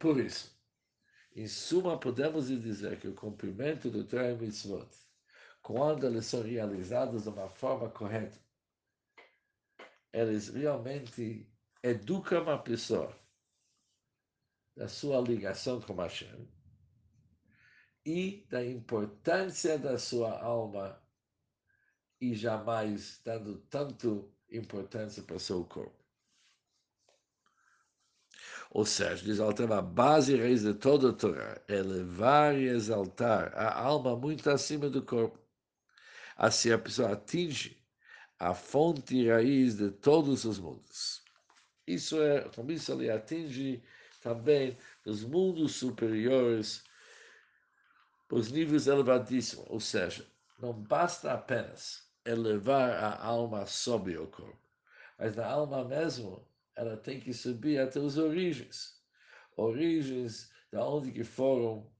Por 0.00 0.18
isso, 0.18 0.58
em 1.36 1.46
suma, 1.46 2.00
podemos 2.00 2.48
dizer 2.48 2.98
que 2.98 3.06
o 3.06 3.14
cumprimento 3.14 3.90
do 3.90 4.02
Torah 4.02 4.34
Mitzvot, 4.34 4.88
quando 5.60 6.06
eles 6.06 6.24
são 6.24 6.42
realizados 6.42 7.24
de 7.24 7.28
uma 7.28 7.50
forma 7.50 7.90
correta, 7.90 8.40
eles 10.10 10.48
realmente 10.48 11.46
educam 11.82 12.48
a 12.48 12.56
pessoa 12.56 13.14
da 14.74 14.88
sua 14.88 15.20
ligação 15.20 15.82
com 15.82 15.94
Hashem 15.96 16.48
e 18.06 18.46
da 18.48 18.64
importância 18.64 19.78
da 19.78 19.98
sua 19.98 20.40
alma 20.40 20.98
e 22.18 22.34
jamais 22.34 23.20
dando 23.22 23.58
tanto 23.68 24.34
importância 24.50 25.22
para 25.22 25.38
seu 25.38 25.62
corpo. 25.66 25.99
Ou 28.70 28.84
seja, 28.84 29.24
diz 29.24 29.40
Alter, 29.40 29.70
a 29.72 29.82
base 29.82 30.34
e 30.34 30.40
raiz 30.40 30.62
de 30.62 30.72
toda 30.72 31.10
a 31.10 31.12
Torá 31.12 31.60
é 31.66 31.82
levar 31.82 32.56
e 32.56 32.68
exaltar 32.68 33.52
a 33.56 33.76
alma 33.76 34.16
muito 34.16 34.48
acima 34.48 34.88
do 34.88 35.02
corpo. 35.02 35.38
Assim 36.36 36.70
a 36.70 36.78
pessoa 36.78 37.12
atinge 37.12 37.76
a 38.38 38.54
fonte 38.54 39.16
e 39.16 39.28
raiz 39.28 39.76
de 39.76 39.90
todos 39.90 40.44
os 40.44 40.60
mundos. 40.60 41.20
Isso 41.84 42.22
é, 42.22 42.48
com 42.48 42.70
isso 42.70 42.92
ele 42.92 43.10
atinge 43.10 43.82
também 44.22 44.78
nos 45.04 45.24
mundos 45.24 45.74
superiores, 45.74 46.84
os 48.30 48.52
níveis 48.52 48.86
elevadíssimos. 48.86 49.66
Ou 49.68 49.80
seja, 49.80 50.24
não 50.60 50.72
basta 50.72 51.32
apenas 51.32 52.08
elevar 52.24 52.92
a 52.92 53.24
alma 53.24 53.66
sobre 53.66 54.16
o 54.16 54.28
corpo, 54.28 54.56
mas 55.18 55.34
na 55.34 55.46
alma 55.46 55.84
mesmo 55.84 56.46
ela 56.76 56.96
tem 56.96 57.20
que 57.20 57.32
subir 57.32 57.78
até 57.78 58.00
as 58.00 58.16
origens. 58.16 59.00
Origens 59.56 60.50
da 60.70 60.86
onde 60.86 61.12
que 61.12 61.24
foram 61.24 61.90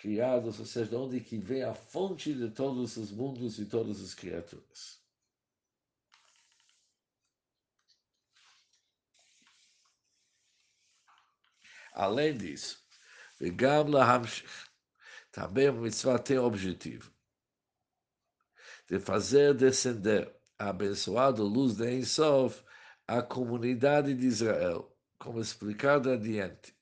criados, 0.00 0.60
ou 0.60 0.66
seja, 0.66 0.90
de 0.90 0.96
onde 0.96 1.20
que 1.20 1.38
vem 1.38 1.62
a 1.62 1.74
fonte 1.74 2.32
de 2.34 2.50
todos 2.50 2.96
os 2.96 3.10
mundos 3.10 3.58
e 3.58 3.66
todas 3.66 4.00
as 4.00 4.14
criaturas. 4.14 5.00
Além 11.92 12.36
disso, 12.36 12.84
também 15.32 15.66
a 15.66 15.72
mitzvah 15.72 16.18
tem 16.18 16.38
objetivo 16.38 17.10
de 18.86 19.00
fazer 19.00 19.54
descender 19.54 20.32
a 20.58 20.68
abençoada 20.68 21.42
luz 21.42 21.76
de 21.76 21.90
Ensof 21.90 22.62
à 23.08 23.22
comunidade 23.22 24.14
de 24.14 24.26
Israel, 24.26 24.90
como 25.18 25.40
explicado 25.40 26.10
adiante. 26.10 26.74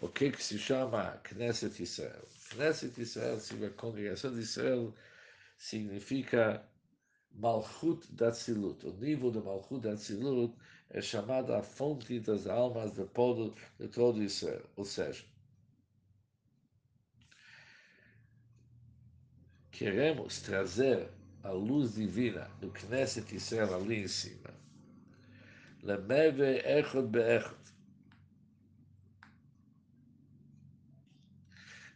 O 0.00 0.08
que, 0.08 0.30
que 0.30 0.42
se 0.42 0.58
chama 0.58 1.20
Knesset 1.24 1.82
Israel? 1.82 2.26
Knesset 2.50 2.98
Israel, 2.98 3.38
a 3.66 3.70
congregação 3.70 4.32
de 4.34 4.40
Israel, 4.40 4.94
significa 5.58 6.66
Malchut 7.32 8.10
Datzilut. 8.12 8.86
O 8.86 8.92
nível 8.94 9.30
de 9.30 9.40
Malchut 9.40 9.80
Datzilut 9.82 10.56
é 10.88 11.02
chamada 11.02 11.58
a 11.58 11.62
fonte 11.62 12.18
das 12.18 12.46
almas 12.46 12.92
de 12.92 13.04
todo, 13.08 13.54
de 13.78 13.88
todo 13.88 14.22
Israel. 14.22 14.64
Ou 14.74 14.86
seja, 14.86 15.24
queremos 19.70 20.40
trazer 20.40 21.10
a 21.42 21.50
luz 21.50 21.94
divina 21.94 22.50
do 22.60 22.70
Knesset 22.70 23.34
Israel 23.34 23.74
ali 23.74 24.02
em 24.02 24.08
cima. 24.08 24.50
Lemeve 25.82 26.58
Echot 26.64 27.08
Be'echot. 27.08 27.58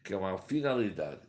Que 0.03 0.15
é 0.15 0.17
uma 0.17 0.39
finalidade. 0.39 1.27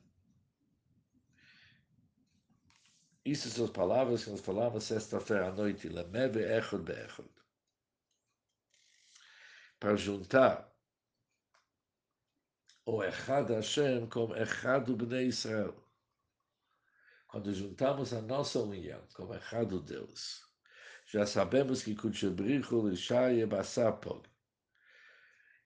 Isso 3.23 3.49
são 3.49 3.65
as 3.65 3.71
palavras 3.71 4.23
que 4.23 4.30
nós 4.30 4.41
falamos 4.41 4.84
sexta-feira 4.84 5.47
à 5.47 5.51
noite. 5.51 5.89
Lemeve 5.89 6.41
Echot 6.41 6.84
Be'echot 6.84 7.36
para 9.80 9.95
juntar 9.95 10.73
o 12.86 13.04
Echad 13.04 13.51
Hashem 13.51 14.08
com 14.08 14.36
Echad 14.36 14.91
Bnei 14.91 15.28
Israel. 15.28 15.85
Quando 17.36 17.54
juntamos 17.54 18.13
a 18.13 18.21
nossa 18.21 18.62
união 18.62 19.06
com 19.13 19.36
Echad 19.36 19.69
Deus, 19.82 20.41
já 21.06 21.26
sabemos 21.26 21.84
que 21.84 21.93
Basapog, 23.45 24.26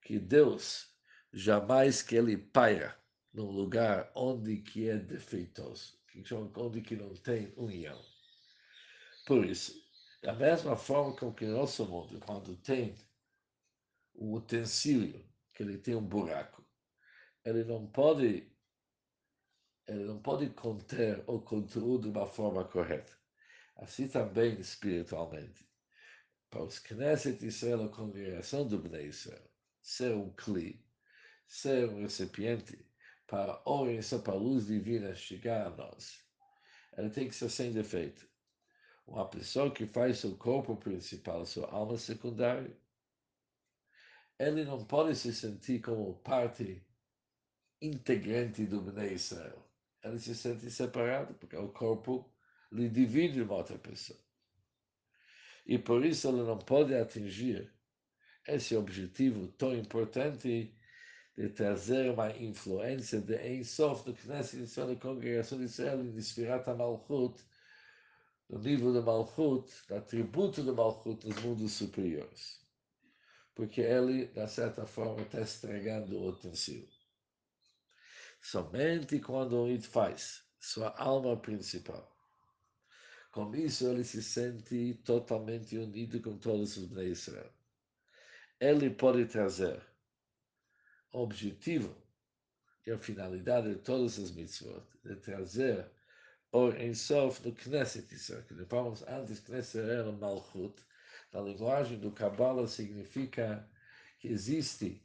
que 0.02 0.18
Deus 0.18 0.90
jamais 1.32 2.02
que 2.02 2.16
ele 2.16 2.36
paira 2.36 3.00
num 3.32 3.52
lugar 3.52 4.12
onde 4.16 4.58
que 4.64 4.90
é 4.90 4.98
defeitoso, 4.98 5.94
onde 6.58 6.82
que 6.82 6.96
não 6.96 7.14
tem 7.14 7.54
união. 7.56 8.04
Por 9.28 9.46
isso, 9.46 9.80
da 10.24 10.34
mesma 10.34 10.76
forma 10.76 11.16
com 11.16 11.32
que 11.32 11.46
nosso 11.46 11.86
mundo, 11.86 12.20
quando 12.20 12.58
tem 12.58 12.96
um 14.16 14.34
utensílio 14.34 15.24
que 15.54 15.62
ele 15.62 15.78
tem 15.78 15.94
um 15.94 16.04
buraco, 16.04 16.66
ele 17.46 17.64
não 17.64 17.86
pode 17.86 18.52
ele 19.90 20.04
não 20.06 20.22
pode 20.22 20.48
conter 20.52 21.24
o 21.26 21.42
conteúdo 21.42 22.04
de 22.04 22.18
uma 22.18 22.28
forma 22.28 22.64
correta. 22.64 23.12
Assim 23.76 24.08
também 24.08 24.60
espiritualmente. 24.60 25.68
Para 26.52 26.64
os 26.64 26.78
Knesset 26.78 27.44
Israel, 27.44 27.86
a 27.86 27.90
congregação 27.90 28.68
do 28.68 28.78
Bnei 28.78 29.08
Israel, 29.08 29.50
ser 29.82 30.14
um 30.14 30.32
cli, 30.34 30.86
ser 31.48 31.90
um 31.90 32.02
recipiente 32.02 32.88
para 33.26 33.54
a 33.54 33.70
orientação, 33.70 34.22
para 34.22 34.34
a 34.34 34.38
luz 34.38 34.68
divina 34.68 35.16
chegar 35.16 35.66
a 35.66 35.70
nós, 35.72 36.24
ela 36.94 37.10
tem 37.10 37.28
que 37.28 37.36
ser 37.36 37.50
sem 37.50 37.72
defeito. 37.72 38.30
Uma 39.08 39.28
pessoa 39.28 39.72
que 39.72 39.88
faz 39.88 40.20
seu 40.20 40.38
corpo 40.38 40.76
principal, 40.76 41.48
sua 41.48 41.68
alma 41.72 41.98
secundária, 41.98 42.78
ele 44.38 44.64
não 44.66 44.86
pode 44.86 45.16
se 45.16 45.34
sentir 45.34 45.82
como 45.82 46.20
parte 46.20 46.86
integrante 47.82 48.68
do 48.68 48.82
Bnei 48.82 49.14
Israel. 49.14 49.69
Ele 50.04 50.20
se 50.20 50.36
sente 50.36 50.70
separado, 50.72 51.34
porque 51.36 51.56
o 51.56 51.70
corpo 51.70 52.32
lhe 52.72 52.90
divide 52.90 53.42
uma 53.42 53.56
outra 53.56 53.78
pessoa. 53.78 54.20
E 55.66 55.78
por 55.78 56.06
isso 56.06 56.28
ele 56.30 56.44
não 56.44 56.58
pode 56.58 56.96
atingir 56.96 57.72
esse 58.48 58.76
objetivo 58.76 59.48
tão 59.50 59.76
importante 59.76 60.76
de 61.38 61.50
trazer 61.50 62.12
uma 62.12 62.32
influência 62.38 63.22
de 63.22 63.36
Ensof 63.48 64.08
no 64.08 64.16
Knesset 64.16 64.64
Israel, 64.64 64.96
da 64.96 65.02
congregação 65.02 65.58
de 65.58 65.66
Israel, 65.66 66.02
em 66.02 66.18
Sfirat 66.18 66.66
Malchut, 66.68 67.44
no 68.50 68.60
nível 68.60 68.94
de 68.94 69.02
Malchut, 69.02 69.72
do 69.88 69.96
atributo 69.96 70.64
de 70.64 70.72
Malchut 70.72 71.28
nos 71.28 71.42
mundos 71.44 71.74
superiores 71.74 72.60
porque 73.60 73.82
ele, 73.82 74.28
de 74.28 74.48
certa 74.48 74.86
forma, 74.86 75.22
está 75.22 75.42
estragando 75.42 76.18
o 76.18 76.30
utensílio. 76.30 76.88
Somente 78.42 79.20
quando 79.20 79.68
ele 79.68 79.82
faz 79.82 80.44
sua 80.60 80.90
alma 80.98 81.38
principal. 81.38 82.16
Com 83.32 83.54
isso, 83.56 83.88
ele 83.88 84.04
se 84.04 84.24
sente 84.24 84.96
totalmente 85.06 85.78
unido 85.78 86.22
com 86.22 86.38
todos 86.38 86.78
os 86.78 86.86
Bnei 86.86 87.10
Israel. 87.10 87.52
Ele 88.60 88.90
pode 88.90 89.26
trazer 89.26 89.82
o 91.14 91.22
objetivo 91.22 91.96
e 92.86 92.92
a 92.92 92.98
finalidade 92.98 93.70
de 93.70 93.82
todas 93.82 94.18
as 94.18 94.32
mitzvot, 94.32 94.84
de 95.04 95.16
trazer 95.18 95.90
o 96.52 96.70
Ensof 96.70 97.46
no 97.46 97.54
Knesset 97.54 98.14
Israel, 98.14 98.44
que 98.44 98.66
falamos 98.66 99.04
antes, 99.04 99.40
Knesset 99.42 99.88
era 99.90 100.12
Malchut, 100.12 100.84
na 101.32 101.42
linguagem 101.42 102.00
do 102.00 102.12
Kabbalah 102.12 102.68
significa 102.68 103.70
que 104.20 104.30
existe 104.30 105.04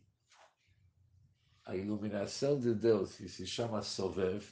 a 1.65 1.75
iluminação 1.77 2.59
de 2.61 2.75
Deus, 2.75 3.17
que 3.17 3.29
se 3.29 3.47
chama 3.47 3.83
Sovev, 3.83 4.45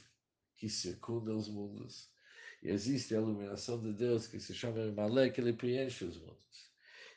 que 0.57 0.67
circunda 0.67 1.33
os 1.33 1.47
mundos. 1.47 2.09
E 2.61 2.69
existe 2.69 3.13
a 3.13 3.19
iluminação 3.19 3.79
de 3.79 3.93
Deus, 3.93 4.25
que 4.25 4.39
se 4.39 4.53
chama 4.53 4.91
Malé, 4.91 5.29
que 5.29 5.41
ele 5.41 5.53
preenche 5.53 6.05
os 6.05 6.17
mundos. 6.17 6.71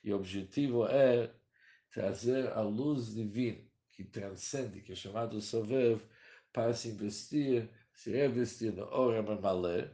E 0.04 0.12
o 0.12 0.16
objetivo 0.16 0.86
é 0.86 1.32
trazer 1.90 2.48
a 2.52 2.60
luz 2.60 3.14
divina, 3.14 3.62
que 3.92 4.04
transcende, 4.04 4.82
que 4.82 4.92
é 4.92 4.94
chamado 4.94 5.40
Sovev, 5.40 6.02
para 6.52 6.74
se 6.74 6.88
investir, 6.88 7.68
se 7.92 8.10
revestir 8.10 8.72
no 8.72 8.84
Ora 8.84 9.22
Malé, 9.22 9.90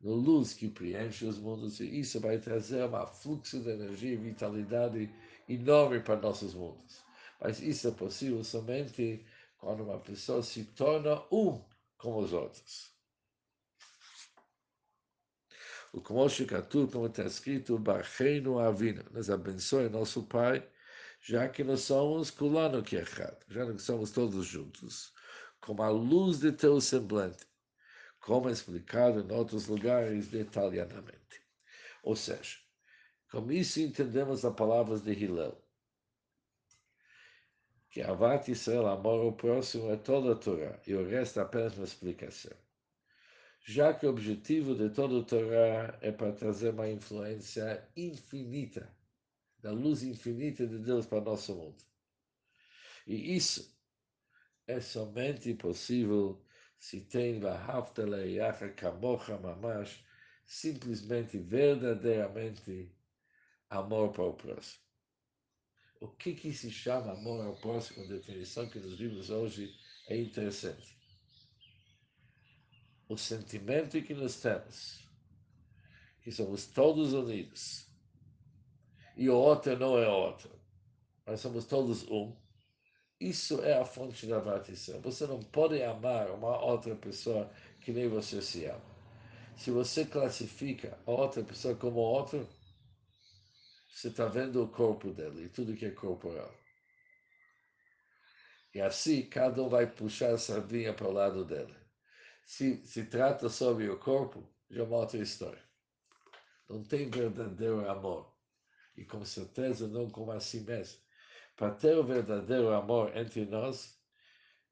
no 0.00 0.14
luz 0.14 0.52
que 0.52 0.68
preenche 0.68 1.24
os 1.24 1.38
mundos, 1.38 1.80
e 1.80 2.00
isso 2.00 2.20
vai 2.20 2.38
trazer 2.38 2.84
um 2.84 3.06
fluxo 3.06 3.60
de 3.60 3.70
energia 3.70 4.12
e 4.12 4.16
vitalidade 4.16 5.10
enorme 5.48 6.00
para 6.00 6.20
nossos 6.20 6.52
mundos. 6.52 7.02
Mas 7.40 7.60
isso 7.60 7.88
é 7.88 7.90
possível 7.90 8.42
somente 8.44 9.24
quando 9.66 9.82
uma 9.82 9.98
pessoa 9.98 10.44
se 10.44 10.64
torna 10.64 11.20
um 11.28 11.60
com 11.98 12.18
os 12.18 12.32
outros. 12.32 12.94
O 15.92 16.00
como 16.00 16.28
Katu, 16.46 16.86
como 16.86 17.06
está 17.06 17.24
escrito, 17.24 17.76
Barreino 17.76 18.60
Avina, 18.60 19.04
nos 19.10 19.28
abençoe 19.28 19.88
nosso 19.88 20.22
Pai, 20.22 20.64
já 21.20 21.48
que 21.48 21.64
nós 21.64 21.80
somos 21.80 22.30
Kulano 22.30 22.80
Kechat, 22.80 23.44
já 23.48 23.66
que 23.66 23.82
somos 23.82 24.12
todos 24.12 24.46
juntos, 24.46 25.12
como 25.60 25.82
a 25.82 25.88
luz 25.88 26.38
de 26.38 26.52
teu 26.52 26.80
semblante 26.80 27.44
como 28.20 28.48
explicado 28.48 29.20
em 29.20 29.32
outros 29.32 29.66
lugares 29.66 30.28
detalhadamente. 30.28 31.42
Ou 32.04 32.14
seja, 32.14 32.56
com 33.32 33.50
isso 33.50 33.80
entendemos 33.80 34.44
as 34.44 34.54
palavras 34.54 35.02
de 35.02 35.10
Hillel, 35.10 35.60
que 37.96 38.02
Avat 38.02 38.46
Israel, 38.50 38.88
amor 38.88 39.24
ao 39.24 39.32
próximo, 39.32 39.90
é 39.90 39.96
toda 39.96 40.32
a 40.32 40.36
Torá, 40.36 40.78
e 40.86 40.92
o 40.92 41.08
resto 41.08 41.40
apenas 41.40 41.78
uma 41.78 41.86
explicação. 41.86 42.52
Já 43.64 43.94
que 43.94 44.04
o 44.04 44.10
objetivo 44.10 44.74
de 44.74 44.90
toda 44.90 45.18
a 45.18 45.24
Torá 45.24 45.98
é 46.02 46.12
para 46.12 46.30
trazer 46.30 46.74
uma 46.74 46.90
influência 46.90 47.88
infinita, 47.96 48.94
da 49.60 49.72
luz 49.72 50.02
infinita 50.02 50.66
de 50.66 50.78
Deus 50.78 51.06
para 51.06 51.22
o 51.22 51.24
nosso 51.24 51.54
mundo. 51.54 51.82
E 53.06 53.34
isso 53.34 53.74
é 54.66 54.78
somente 54.78 55.54
possível 55.54 56.44
se 56.78 57.00
tem 57.00 57.40
Mamash, 59.40 60.04
simplesmente, 60.44 61.38
verdadeiramente, 61.38 62.94
amor 63.70 64.12
para 64.12 64.24
o 64.24 64.34
próximo. 64.34 64.85
O 66.00 66.08
que, 66.08 66.34
que 66.34 66.52
se 66.52 66.70
chama 66.70 67.12
amor 67.12 67.44
ao 67.44 67.56
próximo, 67.56 68.06
definição 68.06 68.68
que 68.68 68.78
nos 68.78 68.98
vimos 68.98 69.30
hoje, 69.30 69.74
é 70.08 70.16
interessante. 70.16 70.96
O 73.08 73.16
sentimento 73.16 74.02
que 74.02 74.14
nós 74.14 74.40
temos, 74.40 75.08
que 76.22 76.30
somos 76.32 76.66
todos 76.66 77.12
unidos, 77.12 77.86
e 79.16 79.30
o 79.30 79.36
outro 79.36 79.78
não 79.78 79.98
é 79.98 80.08
outro, 80.08 80.50
mas 81.24 81.40
somos 81.40 81.64
todos 81.66 82.02
um, 82.08 82.36
Isso 83.20 83.62
é 83.62 83.78
a 83.78 83.84
fonte 83.84 84.26
da 84.26 84.38
Israel. 84.68 85.00
Você 85.02 85.26
não 85.26 85.40
pode 85.40 85.82
amar 85.82 86.30
uma 86.30 86.60
outra 86.62 86.94
pessoa 86.96 87.50
que 87.80 87.92
nem 87.92 88.08
você 88.08 88.42
se 88.42 88.66
ama. 88.66 88.84
Se 89.56 89.70
você 89.70 90.04
classifica 90.04 90.98
a 91.06 91.10
outra 91.10 91.42
pessoa 91.42 91.74
como 91.76 91.98
outro, 91.98 92.46
você 93.96 94.08
está 94.08 94.26
vendo 94.26 94.62
o 94.62 94.68
corpo 94.68 95.10
dele 95.10 95.44
e 95.44 95.48
tudo 95.48 95.74
que 95.74 95.86
é 95.86 95.90
corporal. 95.90 96.54
E 98.74 98.80
assim, 98.80 99.22
cada 99.22 99.62
um 99.62 99.70
vai 99.70 99.90
puxar 99.90 100.34
a 100.34 100.38
sardinha 100.38 100.92
para 100.92 101.08
o 101.08 101.12
lado 101.12 101.46
dele. 101.46 101.74
Se 102.44 102.84
se 102.84 103.06
trata 103.06 103.48
sobre 103.48 103.88
o 103.88 103.98
corpo, 103.98 104.46
já 104.68 104.82
é 104.82 104.84
uma 104.84 104.98
outra 104.98 105.16
história. 105.16 105.62
Não 106.68 106.84
tem 106.84 107.08
verdadeiro 107.08 107.88
amor. 107.88 108.30
E 108.94 109.02
com 109.02 109.24
certeza 109.24 109.88
não 109.88 110.10
como 110.10 110.30
assim 110.30 110.60
mesmo. 110.60 111.00
Para 111.56 111.74
ter 111.74 111.96
o 111.96 112.04
verdadeiro 112.04 112.74
amor 112.74 113.16
entre 113.16 113.46
nós, 113.46 113.98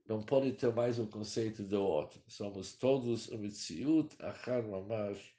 não 0.07 0.23
pode 0.23 0.53
ter 0.53 0.71
mais 0.75 0.99
o 0.99 1.07
conceito 1.07 1.63
do 1.63 1.83
outro. 1.83 2.23
Somos 2.29 2.75
todos 2.75 3.31
um 3.31 3.39
mitziut, 3.39 4.15
achar 4.23 4.63
mamash, 4.63 5.35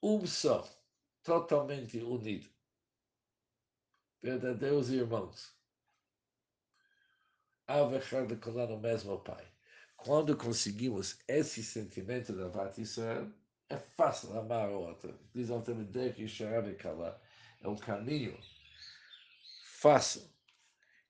um 0.00 0.24
só, 0.24 0.77
totalmente 1.22 1.98
unido. 1.98 2.48
Verdadeiros 4.22 4.90
irmãos. 4.90 5.54
Avechar 7.66 8.26
de 8.26 8.36
no 8.66 8.78
mesmo 8.78 9.18
Pai. 9.20 9.46
Quando 9.96 10.36
conseguimos 10.36 11.18
esse 11.28 11.62
sentimento 11.62 12.32
da 12.32 12.48
Vat 12.48 12.78
Israel, 12.78 13.30
é 13.68 13.76
fácil 13.76 14.38
amar 14.38 14.70
o 14.70 14.80
outro. 14.80 15.18
Diz 15.34 15.50
o 15.50 15.62
que 16.76 16.86
é 17.60 17.68
um 17.68 17.76
caminho 17.76 18.38
fácil 19.64 20.22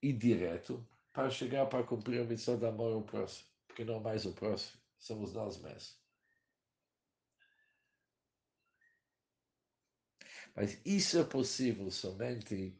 e 0.03 0.13
direto 0.13 0.87
para 1.13 1.31
chegar 1.31 1.67
para 1.67 1.85
cumprir 1.85 2.21
a 2.21 2.25
missão 2.25 2.59
de 2.59 2.67
amor 2.67 2.93
ao 2.93 3.03
próximo, 3.03 3.49
porque 3.67 3.85
não 3.85 4.01
mais 4.01 4.25
o 4.25 4.33
próximo, 4.33 4.81
somos 4.99 5.33
nós 5.33 5.61
mesmos. 5.61 5.97
Mas 10.55 10.81
isso 10.85 11.19
é 11.19 11.25
possível 11.25 11.91
somente 11.91 12.77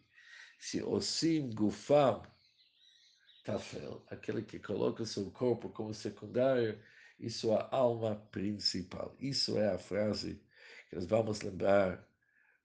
se 0.59 0.83
o 0.83 1.01
sim 1.01 1.51
gufam 1.51 2.23
tafel, 3.45 4.05
aquele 4.11 4.43
que 4.43 4.59
coloca 4.59 5.07
seu 5.07 5.31
corpo 5.31 5.71
como 5.71 5.95
secundário 5.95 6.79
e 7.19 7.31
sua 7.31 7.69
alma 7.71 8.17
principal. 8.31 9.17
Isso 9.19 9.59
é 9.59 9.73
a 9.73 9.79
frase 9.79 10.43
que 10.89 10.97
nós 10.97 11.07
vamos 11.07 11.41
lembrar 11.41 12.07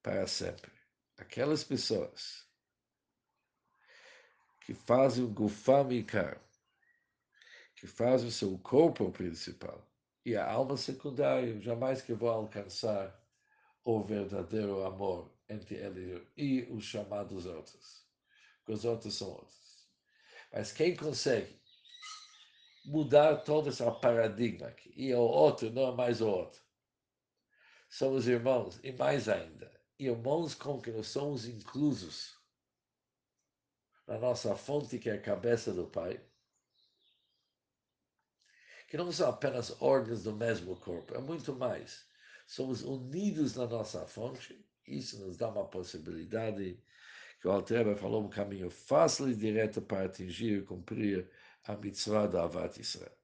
para 0.02 0.28
sempre. 0.28 0.72
Aquelas 1.18 1.64
pessoas 1.64 2.46
que 4.62 4.74
fazem 4.74 5.24
o 5.24 5.30
gufam 5.30 5.92
ikar, 5.92 6.42
que 7.76 7.88
fazem 7.88 8.28
o 8.28 8.32
seu 8.32 8.58
corpo 8.58 9.12
principal 9.12 9.88
e 10.26 10.36
a 10.36 10.50
alma 10.50 10.76
secundária, 10.78 11.60
jamais 11.60 12.02
que 12.02 12.14
vão 12.14 12.30
alcançar 12.30 13.23
o 13.84 14.04
verdadeiro 14.04 14.84
amor 14.84 15.34
entre 15.50 15.76
ele 15.76 16.28
e 16.38 16.64
os 16.72 16.84
chamados 16.84 17.46
outros. 17.46 18.08
Porque 18.60 18.74
os 18.74 18.86
outros 18.86 19.16
são 19.16 19.30
outros. 19.30 19.88
Mas 20.52 20.72
quem 20.72 20.96
consegue 20.96 21.62
mudar 22.86 23.38
todo 23.38 23.70
esse 23.70 23.84
paradigma 24.02 24.68
aqui, 24.68 24.94
e 24.96 25.14
o 25.14 25.20
outro 25.20 25.70
não 25.72 25.90
é 25.90 25.96
mais 25.96 26.22
o 26.22 26.28
outro. 26.28 26.62
Somos 27.90 28.28
irmãos, 28.28 28.80
e 28.84 28.92
mais 28.92 29.30
ainda, 29.30 29.72
irmãos 30.00 30.56
com 30.56 30.82
que 30.82 30.92
nós 30.92 31.08
somos 31.08 31.46
inclusos 31.46 32.38
na 34.08 34.18
nossa 34.18 34.56
fonte, 34.56 35.00
que 35.00 35.10
é 35.10 35.14
a 35.14 35.22
cabeça 35.22 35.74
do 35.74 35.88
Pai, 35.88 36.22
que 38.88 38.98
não 38.98 39.12
são 39.12 39.30
apenas 39.30 39.82
órgãos 39.82 40.24
do 40.24 40.34
mesmo 40.34 40.76
corpo, 40.80 41.16
é 41.16 41.20
muito 41.20 41.56
mais. 41.56 42.06
Somos 42.54 42.84
unidos 42.84 43.56
na 43.56 43.66
nossa 43.66 44.06
fonte, 44.06 44.64
isso 44.86 45.18
nos 45.18 45.38
dá 45.38 45.50
uma 45.50 45.68
possibilidade 45.68 46.80
que 47.42 47.48
o 47.48 47.52
Altreba 47.52 47.96
falou, 47.96 48.24
um 48.24 48.30
caminho 48.30 48.70
fácil 48.70 49.28
e 49.28 49.36
direto 49.36 49.82
para 49.82 50.06
atingir 50.06 50.60
e 50.60 50.64
cumprir 50.64 51.28
a 51.64 51.76
mitzvah 51.76 52.28
da 52.28 52.44
Avat 52.44 52.80
Israel. 52.80 53.18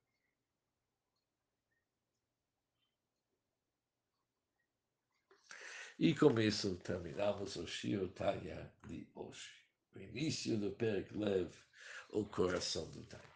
E 5.99 6.15
com 6.15 6.39
isso 6.39 6.75
terminamos 6.77 7.55
o 7.55 7.67
Shio 7.67 8.07
Tanya 8.07 8.73
de 8.87 9.07
hoje 9.13 9.59
o 9.93 9.99
início 9.99 10.57
do 10.57 10.71
Perek 10.71 11.15
Lev, 11.15 11.53
o 12.09 12.25
coração 12.25 12.89
do 12.89 13.03
Tânia. 13.03 13.28